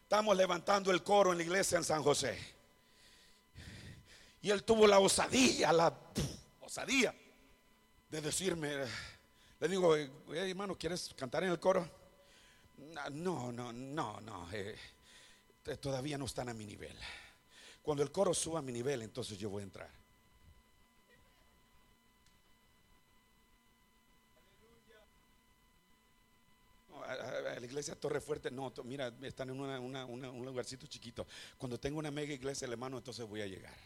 [0.02, 2.40] Estamos levantando el coro en la iglesia en San José.
[4.42, 5.96] Y él tuvo la osadía, la
[6.62, 7.14] osadía
[8.10, 8.78] de decirme,
[9.60, 11.88] le digo, hermano, ¿quieres cantar en el coro?
[13.12, 14.76] No, no, no, no, eh,
[15.80, 16.98] todavía no están a mi nivel.
[17.88, 19.90] Cuando el coro suba mi nivel, entonces yo voy a entrar.
[27.08, 31.26] a, la iglesia Torre Fuerte, no, mira, están en un lugarcito chiquito.
[31.58, 33.78] Cuando tengo una mega iglesia, hermano, entonces voy a llegar.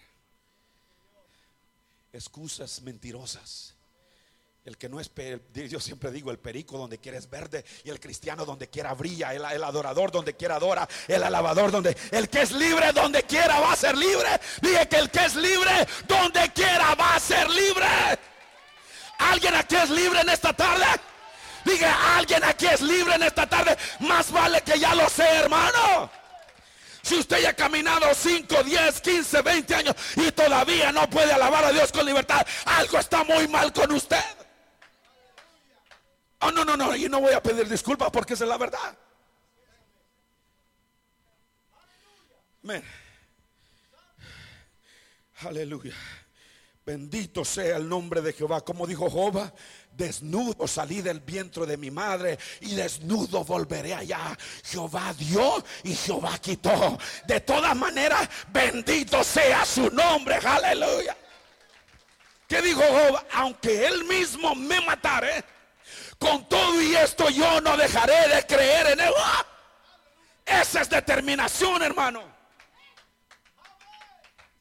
[2.11, 3.75] Excusas mentirosas.
[4.63, 5.09] El que no es,
[5.55, 9.33] yo siempre digo, el perico donde quiera es verde y el cristiano donde quiera brilla,
[9.33, 13.73] el, adorador donde quiera adora, el alabador donde, el que es libre donde quiera va
[13.73, 14.29] a ser libre.
[14.61, 17.87] Dije que el que es libre donde quiera va a ser libre.
[19.17, 20.85] ¿Alguien aquí es libre en esta tarde?
[21.65, 23.75] Dije, ¿alguien aquí es libre en esta tarde?
[24.01, 26.11] Más vale que ya lo sé, hermano.
[27.01, 31.65] Si usted ya ha caminado 5, 10, 15, 20 años y todavía no puede alabar
[31.65, 34.40] a Dios con libertad, algo está muy mal con usted.
[36.41, 38.97] Oh, no, no, no, y no voy a pedir disculpas porque esa es la verdad.
[42.63, 42.83] Amén.
[45.45, 45.95] Aleluya.
[46.83, 48.61] Bendito sea el nombre de Jehová.
[48.61, 49.53] Como dijo Jehová,
[49.91, 54.35] desnudo salí del vientre de mi madre y desnudo volveré allá.
[54.63, 56.97] Jehová dio y Jehová quitó.
[57.27, 60.35] De todas maneras, bendito sea su nombre.
[60.35, 61.15] Aleluya.
[62.47, 63.25] ¿Qué dijo Jehová?
[63.31, 65.43] Aunque él mismo me matare
[66.21, 69.13] con todo y esto yo no dejaré de creer en Él.
[69.17, 69.45] ¡Ah!
[70.45, 72.21] Esa es determinación, hermano.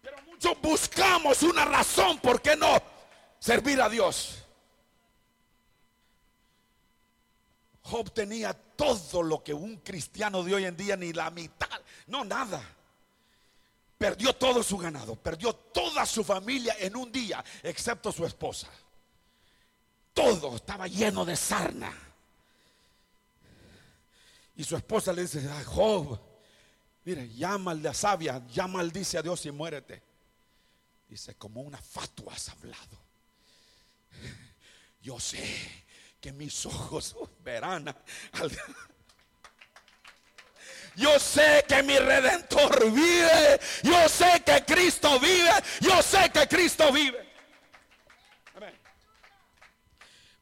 [0.01, 2.83] Pero muchos buscamos una razón por qué no
[3.39, 4.43] servir a Dios.
[7.83, 12.25] Job tenía todo lo que un cristiano de hoy en día, ni la mitad, no
[12.25, 12.63] nada.
[13.99, 18.69] Perdió todo su ganado, perdió toda su familia en un día, excepto su esposa
[20.13, 21.93] todo estaba lleno de sarna.
[24.57, 26.21] Y su esposa le dice, Job,
[27.05, 30.03] mire, llama al de sabia, llama al dice a Dios y muérete.
[31.09, 32.99] Dice, como una fatua has hablado.
[35.03, 35.85] yo sé
[36.21, 38.51] que mis ojos verán al
[40.97, 43.61] yo sé que mi redentor vive.
[43.83, 45.51] Yo sé que Cristo vive.
[45.81, 47.30] Yo sé que Cristo vive.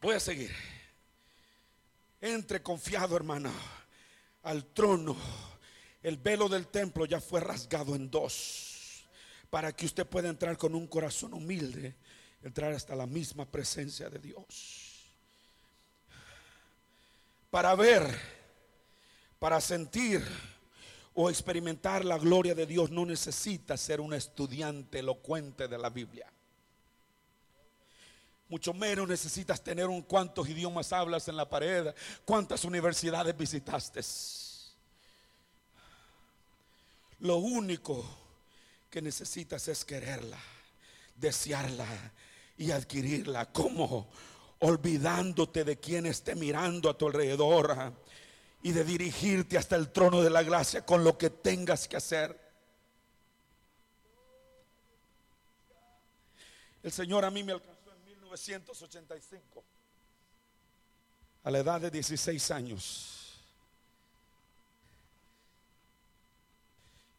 [0.00, 0.52] Voy a seguir.
[2.20, 3.52] Entre confiado, hermano,
[4.42, 5.16] al trono.
[6.02, 9.04] El velo del templo ya fue rasgado en dos.
[9.50, 11.94] Para que usted pueda entrar con un corazón humilde.
[12.42, 15.12] Entrar hasta la misma presencia de Dios.
[17.50, 18.38] Para ver
[19.38, 20.24] para sentir
[21.14, 26.30] o experimentar la gloria de Dios no necesita ser un estudiante elocuente de la Biblia.
[28.48, 34.00] Mucho menos necesitas tener un cuántos idiomas hablas en la pared, cuántas universidades visitaste.
[37.20, 38.04] Lo único
[38.88, 40.38] que necesitas es quererla,
[41.16, 41.86] desearla
[42.56, 43.52] y adquirirla.
[43.52, 44.08] como
[44.60, 47.92] Olvidándote de quien esté mirando a tu alrededor
[48.60, 52.36] y de dirigirte hasta el trono de la gracia con lo que tengas que hacer.
[56.82, 57.77] El Señor a mí me alcanzó
[58.38, 59.64] 1985,
[61.44, 63.34] a la edad de 16 años.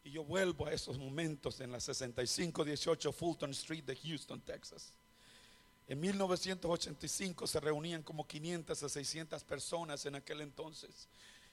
[0.04, 4.92] Y yo vuelvo a esos momentos en la 6518 Fulton Street de Houston, Texas.
[5.86, 11.08] En 1985 se reunían como 500 a 600 personas en aquel entonces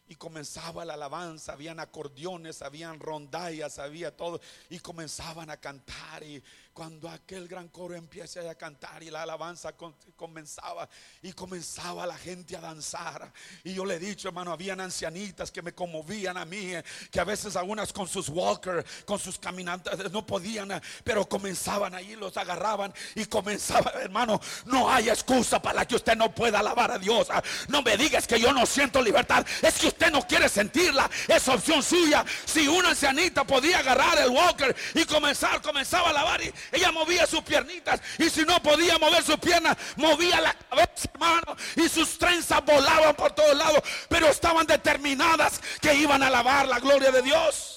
[0.10, 6.24] y comenzaba la alabanza, habían acordeones, habían rondallas, había todo, y comenzaban a cantar.
[6.24, 6.42] Y
[6.78, 9.74] cuando aquel gran coro empieza a cantar y la alabanza
[10.16, 10.88] comenzaba,
[11.24, 13.34] y comenzaba la gente a danzar.
[13.64, 17.20] Y yo le he dicho, hermano, habían ancianitas que me conmovían a mí, eh, que
[17.20, 22.16] a veces algunas con sus walkers, con sus caminantes, no podían, eh, pero comenzaban ahí,
[22.16, 27.00] los agarraban y comenzaba, hermano, no hay excusa para que usted no pueda alabar a
[27.00, 27.30] Dios.
[27.32, 31.10] Ah, no me digas que yo no siento libertad, es que usted no quiere sentirla,
[31.28, 32.24] es opción suya.
[32.46, 37.26] Si una ancianita podía agarrar el walker y comenzar, comenzaba a lavar y ella movía
[37.26, 38.02] sus piernitas.
[38.18, 41.56] Y si no podía mover sus piernas, movía la cabeza, hermano.
[41.76, 43.82] Y sus trenzas volaban por todos lados.
[44.10, 47.74] Pero estaban determinadas que iban a lavar la gloria de Dios.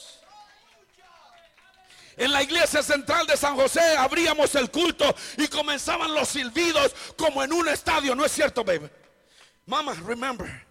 [2.16, 7.42] En la iglesia central de San José abríamos el culto y comenzaban los silbidos como
[7.42, 8.14] en un estadio.
[8.14, 8.90] ¿No es cierto, baby?
[9.66, 10.70] Mama, remember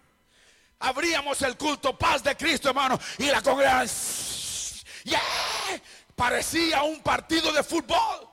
[0.80, 5.20] abríamos el culto paz de Cristo, hermano, y la congregación, yeah,
[6.20, 8.28] parecía un partido de fútbol.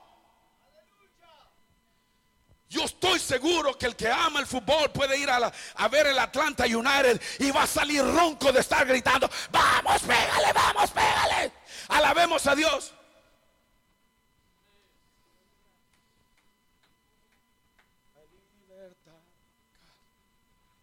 [2.68, 6.64] Yo estoy seguro que el que ama el fútbol puede ir a, ver el Atlanta
[6.64, 11.52] United y va a salir ronco de estar gritando, vamos, pégale, vamos, pégale.
[11.88, 12.92] Alabemos a Dios.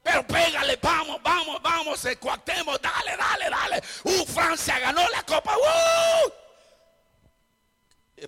[0.02, 3.84] Pero pégale, vamos, vamos, vamos, cuatemos, dale, dale, dale.
[4.06, 5.56] Uh, Francia ganó la copa.
[5.56, 6.45] Uh.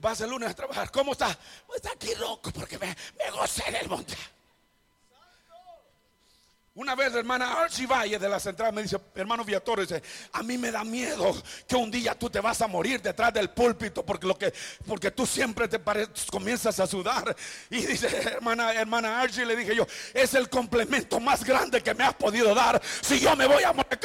[0.02, 0.92] Vas el lunes a trabajar.
[0.92, 1.38] ¿Cómo está?
[1.66, 4.16] Pues aquí loco porque me, me gocé del monte.
[6.78, 10.44] Una vez la hermana Archie Valle de la central me dice, hermano Viator, dice, a
[10.44, 11.36] mí me da miedo
[11.68, 14.54] que un día tú te vas a morir detrás del púlpito porque lo que
[14.86, 15.80] porque tú siempre te
[16.30, 17.36] comienzas a sudar.
[17.72, 22.04] Y dice, hermana, hermana Archie, le dije yo, es el complemento más grande que me
[22.04, 22.80] has podido dar.
[23.02, 23.98] Si yo me voy a morir,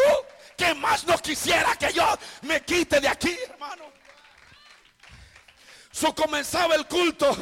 [0.56, 2.06] ¿qué más no quisiera que yo
[2.40, 3.91] me quite de aquí, hermano?
[5.92, 7.36] So comenzaba el culto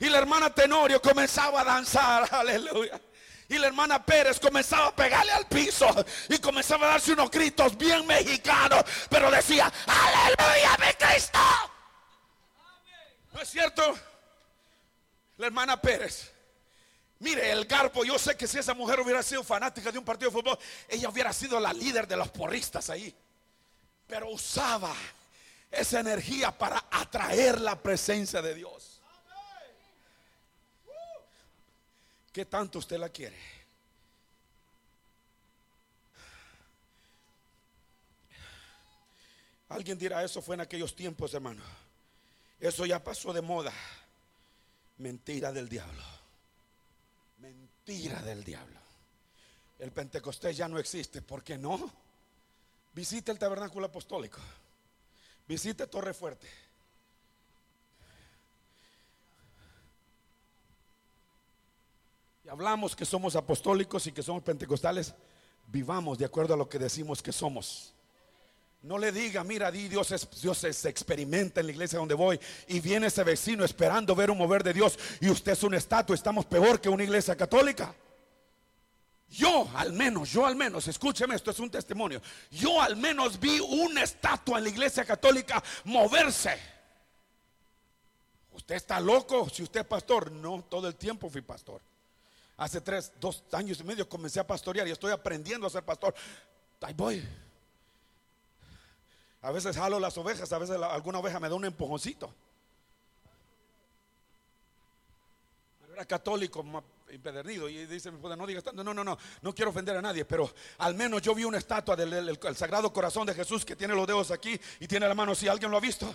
[0.00, 3.00] y la hermana Tenorio comenzaba a danzar, aleluya.
[3.48, 5.86] Y la hermana Pérez comenzaba a pegarle al piso
[6.28, 11.38] y comenzaba a darse unos gritos bien mexicanos, pero decía, aleluya, mi Cristo.
[13.32, 13.98] ¿No es cierto?
[15.36, 16.32] La hermana Pérez.
[17.20, 20.30] Mire, el garbo, yo sé que si esa mujer hubiera sido fanática de un partido
[20.30, 23.14] de fútbol, ella hubiera sido la líder de los porristas ahí.
[24.08, 24.92] Pero usaba
[25.72, 29.00] esa energía para atraer la presencia de Dios.
[32.30, 33.36] ¿Qué tanto usted la quiere?
[39.70, 41.62] Alguien dirá, eso fue en aquellos tiempos, hermano.
[42.60, 43.72] Eso ya pasó de moda.
[44.98, 46.02] Mentira del diablo.
[47.38, 48.78] Mentira del diablo.
[49.78, 51.22] El Pentecostés ya no existe.
[51.22, 51.90] ¿Por qué no?
[52.92, 54.38] Visite el tabernáculo apostólico.
[55.46, 56.48] Visite Torre Fuerte.
[62.44, 65.14] y hablamos que somos apostólicos y que somos pentecostales,
[65.68, 67.94] vivamos de acuerdo a lo que decimos que somos.
[68.82, 72.40] No le diga, mira, di, Dios, es, Dios se experimenta en la iglesia donde voy
[72.66, 76.16] y viene ese vecino esperando ver un mover de Dios y usted es un estatua,
[76.16, 77.94] estamos peor que una iglesia católica.
[79.32, 82.20] Yo al menos, yo al menos, escúcheme, esto es un testimonio.
[82.50, 86.58] Yo al menos vi una estatua en la iglesia católica moverse.
[88.52, 90.30] ¿Usted está loco si usted es pastor?
[90.30, 91.80] No, todo el tiempo fui pastor.
[92.58, 96.14] Hace tres, dos años y medio comencé a pastorear y estoy aprendiendo a ser pastor.
[96.82, 97.26] Ahí voy.
[99.40, 102.34] A veces jalo las ovejas, a veces alguna oveja me da un empujoncito.
[105.90, 106.62] Era católico,
[107.14, 110.52] empedernido, y dice no digas tanto, no, no, no, no quiero ofender a nadie, pero
[110.78, 114.30] al menos yo vi una estatua del, Sagrado Corazón de Jesús que tiene los dedos
[114.30, 116.14] aquí y tiene la mano, si alguien lo ha visto.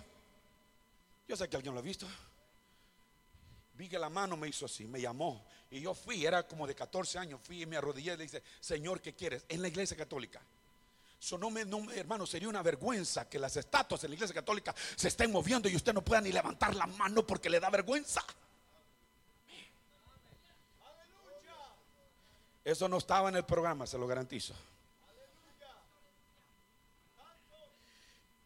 [1.28, 2.08] Yo sé que alguien lo ha visto.
[3.74, 5.46] Vi que la mano me hizo así, me llamó.
[5.70, 8.42] Y yo fui, era como de 14 años, fui y me arrodillé y le dice,
[8.60, 9.46] Señor, ¿qué quieres?
[9.50, 10.42] En la iglesia católica.
[11.20, 11.62] Eso no me,
[11.96, 15.76] hermano, sería una vergüenza que las estatuas en la iglesia católica se estén moviendo y
[15.76, 18.24] usted no pueda ni levantar la mano porque le da vergüenza.
[22.68, 24.54] Eso no estaba en el programa, se lo garantizo.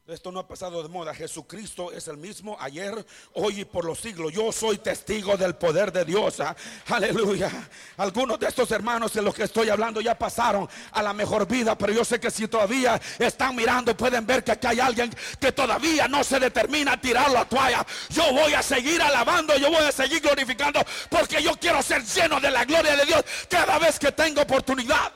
[0.07, 1.13] Esto no ha pasado de moda.
[1.13, 4.33] Jesucristo es el mismo ayer, hoy y por los siglos.
[4.33, 6.39] Yo soy testigo del poder de Dios.
[6.39, 6.55] Ah,
[6.87, 7.51] aleluya.
[7.97, 11.77] Algunos de estos hermanos de los que estoy hablando ya pasaron a la mejor vida,
[11.77, 15.51] pero yo sé que si todavía están mirando pueden ver que aquí hay alguien que
[15.51, 17.85] todavía no se determina a tirar la toalla.
[18.09, 20.81] Yo voy a seguir alabando, yo voy a seguir glorificando
[21.11, 25.11] porque yo quiero ser lleno de la gloria de Dios cada vez que tengo oportunidad.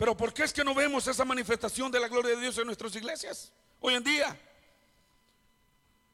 [0.00, 2.64] Pero ¿por qué es que no vemos esa manifestación de la gloria de Dios en
[2.64, 4.34] nuestras iglesias hoy en día?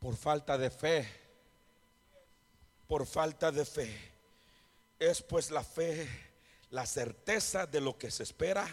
[0.00, 1.08] Por falta de fe.
[2.88, 3.96] Por falta de fe.
[4.98, 6.08] Es pues la fe,
[6.70, 8.66] la certeza de lo que se espera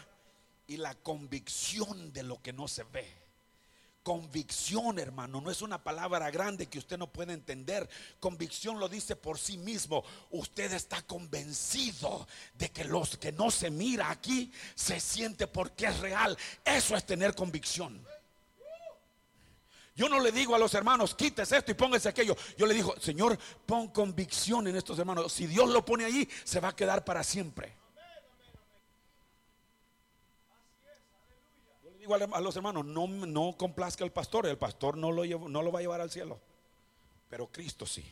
[0.65, 3.22] y la convicción de lo que no se ve.
[4.03, 7.89] Convicción, hermano, no es una palabra grande que usted no puede entender.
[8.19, 10.03] Convicción lo dice por sí mismo.
[10.31, 15.99] Usted está convencido de que los que no se mira aquí se siente porque es
[15.99, 16.37] real.
[16.65, 18.05] Eso es tener convicción.
[19.95, 22.35] Yo no le digo a los hermanos, quítese esto y póngase aquello.
[22.57, 25.31] Yo le digo, Señor, pon convicción en estos hermanos.
[25.31, 27.82] Si Dios lo pone allí, se va a quedar para siempre.
[32.03, 35.71] Digo a los hermanos, no, no complazca al pastor, el pastor no lo, no lo
[35.71, 36.37] va a llevar al cielo,
[37.29, 38.03] pero Cristo sí.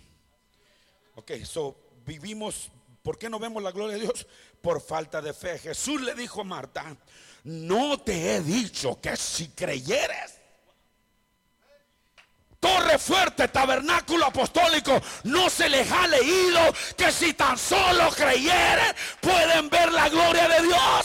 [1.15, 1.75] Ok, so
[2.05, 2.71] vivimos,
[3.03, 4.25] ¿por qué no vemos la gloria de Dios?
[4.61, 5.59] Por falta de fe.
[5.59, 6.95] Jesús le dijo a Marta,
[7.43, 10.39] no te he dicho que si creyeres,
[12.57, 19.69] torre fuerte, tabernáculo apostólico, no se les ha leído que si tan solo creyeres pueden
[19.69, 21.00] ver la gloria de Dios.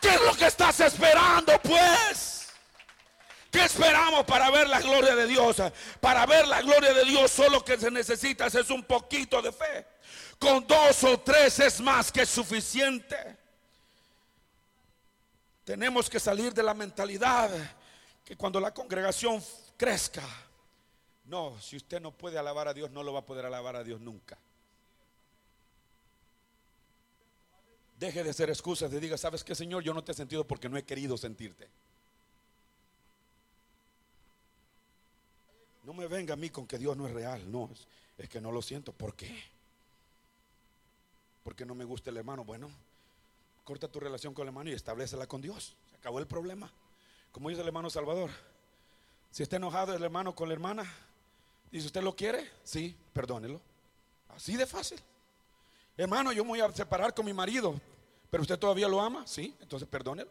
[0.00, 2.48] ¿Qué es lo que estás esperando, pues?
[3.50, 5.56] ¿Qué esperamos para ver la gloria de Dios?
[6.00, 9.86] Para ver la gloria de Dios solo que se necesita es un poquito de fe.
[10.38, 13.36] Con dos o tres es más que suficiente.
[15.64, 17.50] Tenemos que salir de la mentalidad
[18.24, 19.42] que cuando la congregación
[19.76, 20.22] crezca,
[21.24, 23.84] no, si usted no puede alabar a Dios, no lo va a poder alabar a
[23.84, 24.38] Dios nunca.
[27.98, 29.82] Deje de ser excusas y diga, ¿sabes qué, Señor?
[29.82, 31.68] Yo no te he sentido porque no he querido sentirte.
[35.82, 37.50] No me venga a mí con que Dios no es real.
[37.50, 37.68] No,
[38.16, 38.92] es, que no lo siento.
[38.92, 39.42] ¿Por qué?
[41.42, 42.44] Porque no me gusta el hermano.
[42.44, 42.70] Bueno,
[43.64, 45.74] corta tu relación con el hermano y establecela con Dios.
[45.90, 46.70] Se acabó el problema.
[47.32, 48.30] Como dice el hermano Salvador.
[49.32, 50.84] Si está enojado el hermano con la hermana,
[51.72, 52.48] dice, ¿usted lo quiere?
[52.62, 53.60] Sí, perdónelo.
[54.28, 55.00] Así de fácil.
[55.98, 57.74] Hermano, yo me voy a separar con mi marido,
[58.30, 60.30] pero usted todavía lo ama, sí, entonces perdónelo.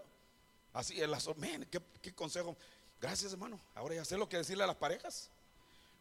[0.72, 1.20] Así es la
[1.70, 2.56] ¿qué, ¿qué, consejo.
[3.02, 3.60] Gracias, hermano.
[3.76, 5.30] Ahora ya sé lo que decirle a las parejas.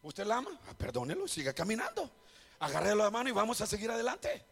[0.03, 0.51] ¿Usted la ama?
[0.69, 2.09] Ah, perdónelo, siga caminando.
[2.61, 4.45] Agárrelo la mano y vamos a seguir adelante.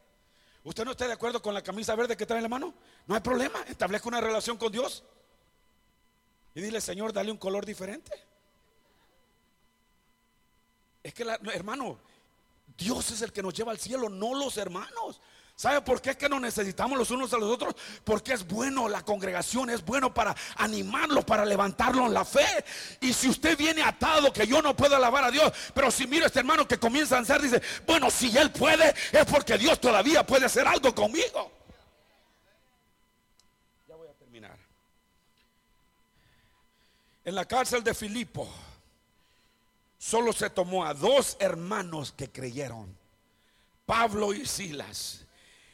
[0.64, 2.74] ¿Usted no está de acuerdo con la camisa verde que trae la mano?
[3.06, 3.62] No hay problema.
[3.68, 5.04] Establezca una relación con Dios.
[6.56, 8.10] Y dile, Señor, dale un color diferente.
[11.04, 12.00] Es que, hermano,
[12.76, 15.20] Dios es el que nos lleva al cielo, no los hermanos.
[15.56, 17.76] ¿Sabe por qué es que nos necesitamos los unos a los otros?
[18.02, 22.64] Porque es bueno la congregación, es bueno para animarlos, para levantarlos en la fe.
[23.00, 26.24] Y si usted viene atado que yo no puedo alabar a Dios, pero si miro
[26.24, 29.80] a este hermano que comienza a hacer, dice, bueno, si él puede, es porque Dios
[29.80, 31.52] todavía puede hacer algo conmigo.
[33.86, 34.58] Ya voy a terminar.
[37.24, 38.52] En la cárcel de Filipo
[40.04, 42.94] solo se tomó a dos hermanos que creyeron,
[43.86, 45.24] Pablo y Silas.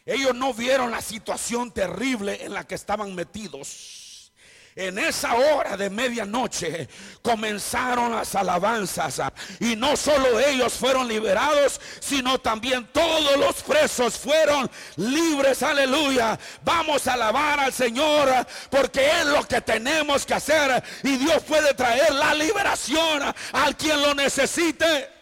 [0.06, 3.99] Ellos no vieron la situación terrible en la que estaban metidos.
[4.76, 6.88] En esa hora de medianoche
[7.22, 9.20] comenzaron las alabanzas
[9.58, 15.62] y no solo ellos fueron liberados, sino también todos los presos fueron libres.
[15.64, 16.38] Aleluya.
[16.62, 18.28] Vamos a alabar al Señor
[18.70, 24.00] porque es lo que tenemos que hacer y Dios puede traer la liberación al quien
[24.00, 25.19] lo necesite.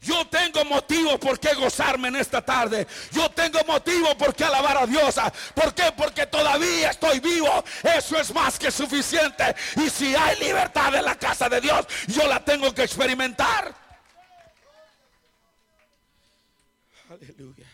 [0.00, 2.86] Yo tengo motivo por qué gozarme en esta tarde.
[3.12, 5.16] Yo tengo motivo por qué alabar a Dios.
[5.54, 5.92] ¿Por qué?
[5.94, 7.62] Porque todavía estoy vivo.
[7.82, 9.54] Eso es más que suficiente.
[9.76, 13.74] Y si hay libertad en la casa de Dios, yo la tengo que experimentar.
[17.10, 17.66] Aleluya.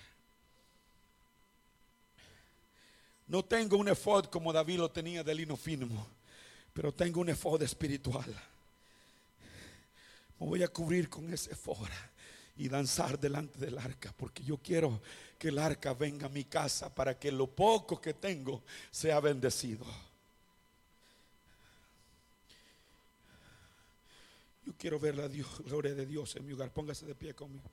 [3.28, 5.88] No tengo un efod como David lo tenía de lino fino,
[6.72, 8.26] pero tengo un efod espiritual.
[10.40, 11.88] Me voy a cubrir con ese efod
[12.56, 15.00] y danzar delante del arca, porque yo quiero
[15.38, 19.84] que el arca venga a mi casa para que lo poco que tengo sea bendecido.
[24.64, 26.72] Yo quiero ver la gloria de Dios en mi hogar.
[26.72, 27.70] Póngase de pie conmigo.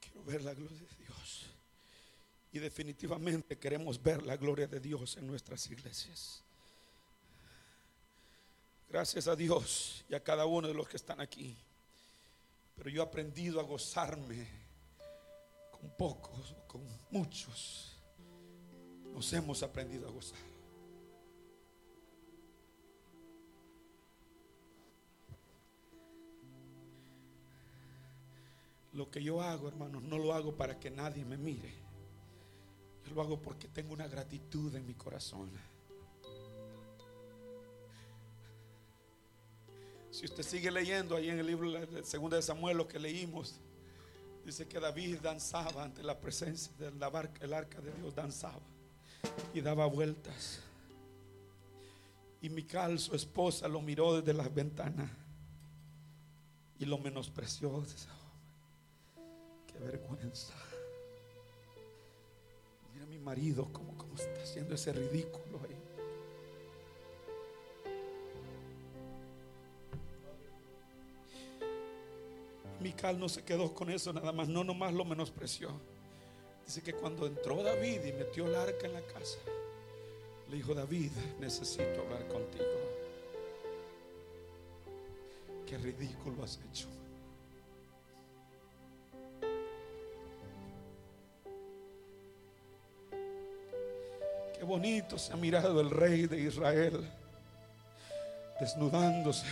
[0.00, 1.46] Quiero ver la gloria de Dios.
[2.52, 6.42] Y definitivamente queremos ver la gloria de Dios en nuestras iglesias.
[8.94, 11.56] Gracias a Dios y a cada uno de los que están aquí.
[12.76, 14.46] Pero yo he aprendido a gozarme
[15.72, 16.80] con pocos, con
[17.10, 17.98] muchos.
[19.12, 20.38] Nos hemos aprendido a gozar.
[28.92, 31.74] Lo que yo hago, hermanos, no lo hago para que nadie me mire.
[33.08, 35.50] Yo lo hago porque tengo una gratitud en mi corazón.
[40.14, 43.56] Si usted sigue leyendo ahí en el libro de Segunda de Samuel, lo que leímos,
[44.46, 46.94] dice que David danzaba ante la presencia del
[47.40, 48.60] el arca de Dios, danzaba
[49.52, 50.60] y daba vueltas.
[52.40, 55.10] Y Mical, su esposa, lo miró desde las ventanas
[56.78, 57.80] y lo menospreció.
[57.80, 58.06] Dice,
[59.16, 60.54] oh, qué vergüenza.
[62.92, 65.73] Mira mi marido como, como está haciendo ese ridículo ahí.
[72.84, 75.70] Mical no se quedó con eso nada más, no nomás lo menospreció.
[76.66, 79.38] Dice que cuando entró David y metió el arca en la casa,
[80.50, 81.10] le dijo, David,
[81.40, 82.64] necesito hablar contigo.
[85.66, 86.88] Qué ridículo has hecho.
[94.58, 97.10] Qué bonito se ha mirado el rey de Israel
[98.60, 99.46] desnudándose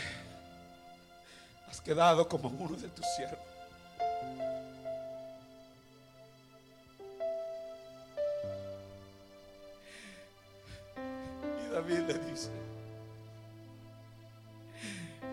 [1.85, 3.39] quedado como uno de tus siervos.
[11.67, 12.51] Y David le dice,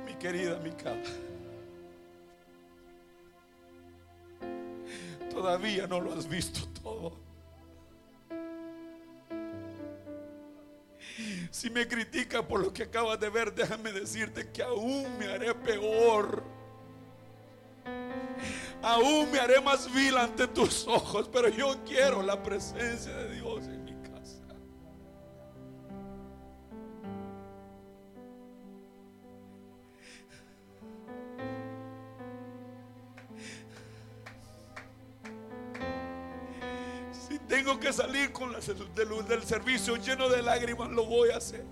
[0.06, 1.04] mi querida Mical,
[5.30, 7.14] todavía no lo has visto todo.
[11.52, 11.88] Si me
[12.48, 16.44] por lo que acabas de ver, déjame decirte que aún me haré peor.
[18.82, 23.66] Aún me haré más vil ante tus ojos, pero yo quiero la presencia de Dios
[23.66, 24.10] en mi casa.
[37.48, 38.60] tengo que salir con la
[39.06, 41.66] luz del servicio lleno de lágrimas, lo voy a hacer.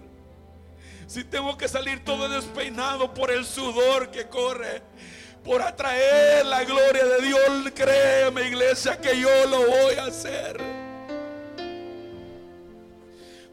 [1.07, 4.81] Si tengo que salir todo despeinado por el sudor que corre,
[5.43, 10.57] por atraer la gloria de Dios, créeme iglesia que yo lo voy a hacer.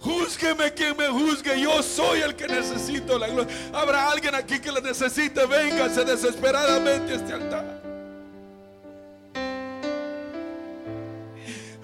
[0.01, 3.55] Júzgueme quien me juzgue, yo soy el que necesito la gloria.
[3.73, 7.85] Habrá alguien aquí que la necesite, véngase desesperadamente a este altar.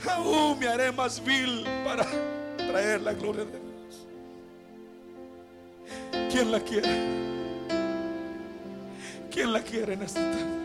[0.08, 2.04] aún me haré más vil para
[2.56, 3.69] traer la gloria de Dios.
[6.30, 6.88] ¿Quién la quiere?
[9.30, 10.60] ¿Quién la quiere en esta tarde?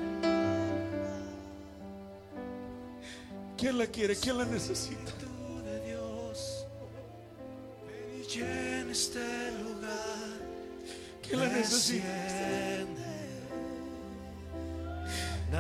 [3.58, 4.16] ¿Quién la quiere?
[4.16, 5.12] ¿Quién la necesita?
[11.28, 12.06] ¿Quién la necesita?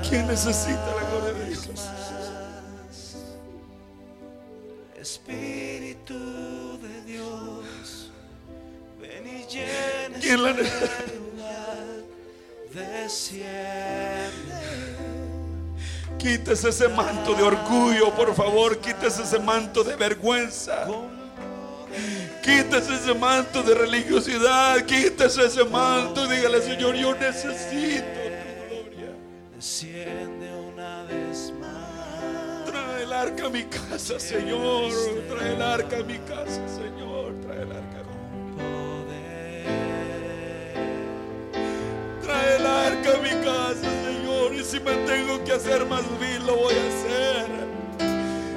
[0.09, 1.69] ¿Quién necesita la gloria de Dios?
[4.99, 8.11] Espíritu de Dios,
[8.99, 9.45] ven y
[10.35, 10.55] ¿Quién la.
[16.17, 18.77] Quítese ese manto de orgullo, por favor.
[18.79, 20.87] Quítese ese manto de vergüenza.
[22.43, 24.83] Quítese ese manto de religiosidad.
[24.85, 26.27] Quítese ese manto.
[26.27, 29.15] Dígale, Señor, yo necesito tu gloria.
[29.55, 32.65] Desciende una vez más.
[32.65, 34.91] Trae el arca a mi casa, Señor.
[35.29, 37.35] Trae el arca a mi casa, Señor.
[37.41, 37.94] Trae el arca.
[43.05, 44.53] Trae el arca a mi casa, Señor.
[44.53, 47.45] Y si me tengo que hacer más vil, lo voy a hacer.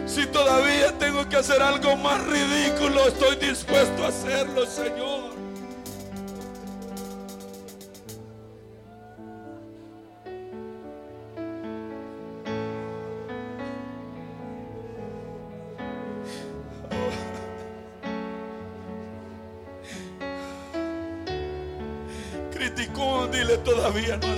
[0.06, 5.38] Si todavía tengo que hacer algo más ridículo, estoy dispuesto a hacerlo, Señor.
[23.64, 24.37] Todavía no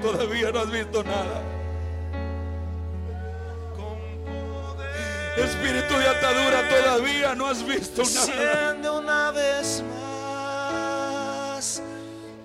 [0.00, 1.42] todavía no has visto nada.
[5.36, 8.92] Espíritu de atadura, todavía no has visto nada.
[8.92, 11.82] Una vez más,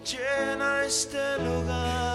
[0.05, 2.12] llena este lugar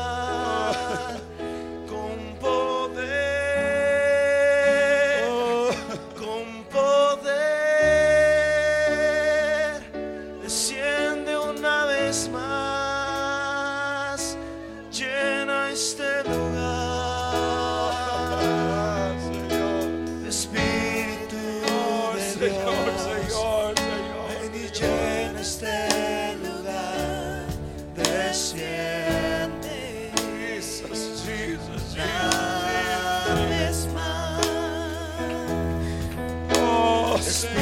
[22.38, 22.54] Señor.
[22.62, 23.74] Señor, Señor.
[24.40, 27.46] Ven y llena este lugar,
[27.96, 29.76] desciende
[30.38, 34.46] Jesus, Jesus, una vez más.
[36.60, 37.58] Oh, Espíritu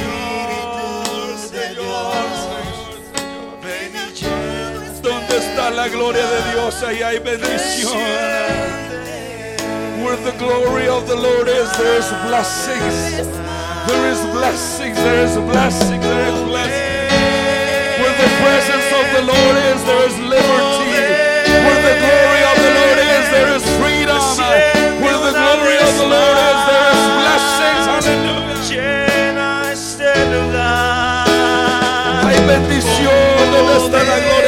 [1.09, 2.37] Señor, de Señor, Dios.
[3.63, 7.97] Ven y llena este Donde está la gloria de Dios, ahí hay bendición.
[10.03, 13.46] Where the glory of the Lord is, there is blessings.
[13.87, 17.11] There is blessings, there is blessings, there is blessings.
[18.01, 20.91] Where the presence of the Lord is, there is liberty.
[21.65, 24.21] Where the glory of the Lord is, there is freedom.
[25.03, 27.83] Where the glory of the Lord is, there is blessings.
[27.87, 28.47] Hallelujah.
[28.69, 31.27] llena este lugar.
[32.25, 34.46] Hay bendición donde está la gloria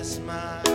[0.00, 0.69] vez más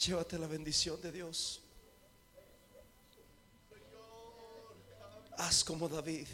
[0.00, 1.60] Llévate la bendición de Dios.
[5.36, 6.26] Haz como David.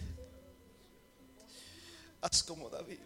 [2.20, 3.00] Haz como David.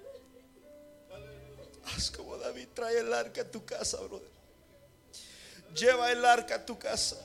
[1.85, 2.69] Haz como David.
[2.75, 4.29] Trae el arca a tu casa, brother.
[5.75, 7.17] Lleva el arca a tu casa.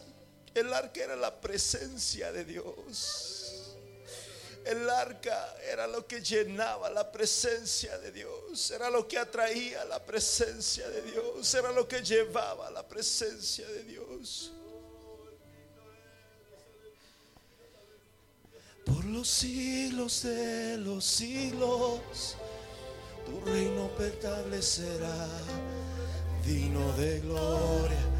[0.53, 3.34] El arca era la presencia de Dios.
[4.65, 10.03] El arca era lo que llenaba la presencia de Dios, era lo que atraía la
[10.03, 14.51] presencia de Dios, era lo que llevaba la presencia de Dios.
[18.85, 22.35] Por los siglos de los siglos,
[23.27, 25.27] tu reino establecerá,
[26.43, 28.14] digno de gloria,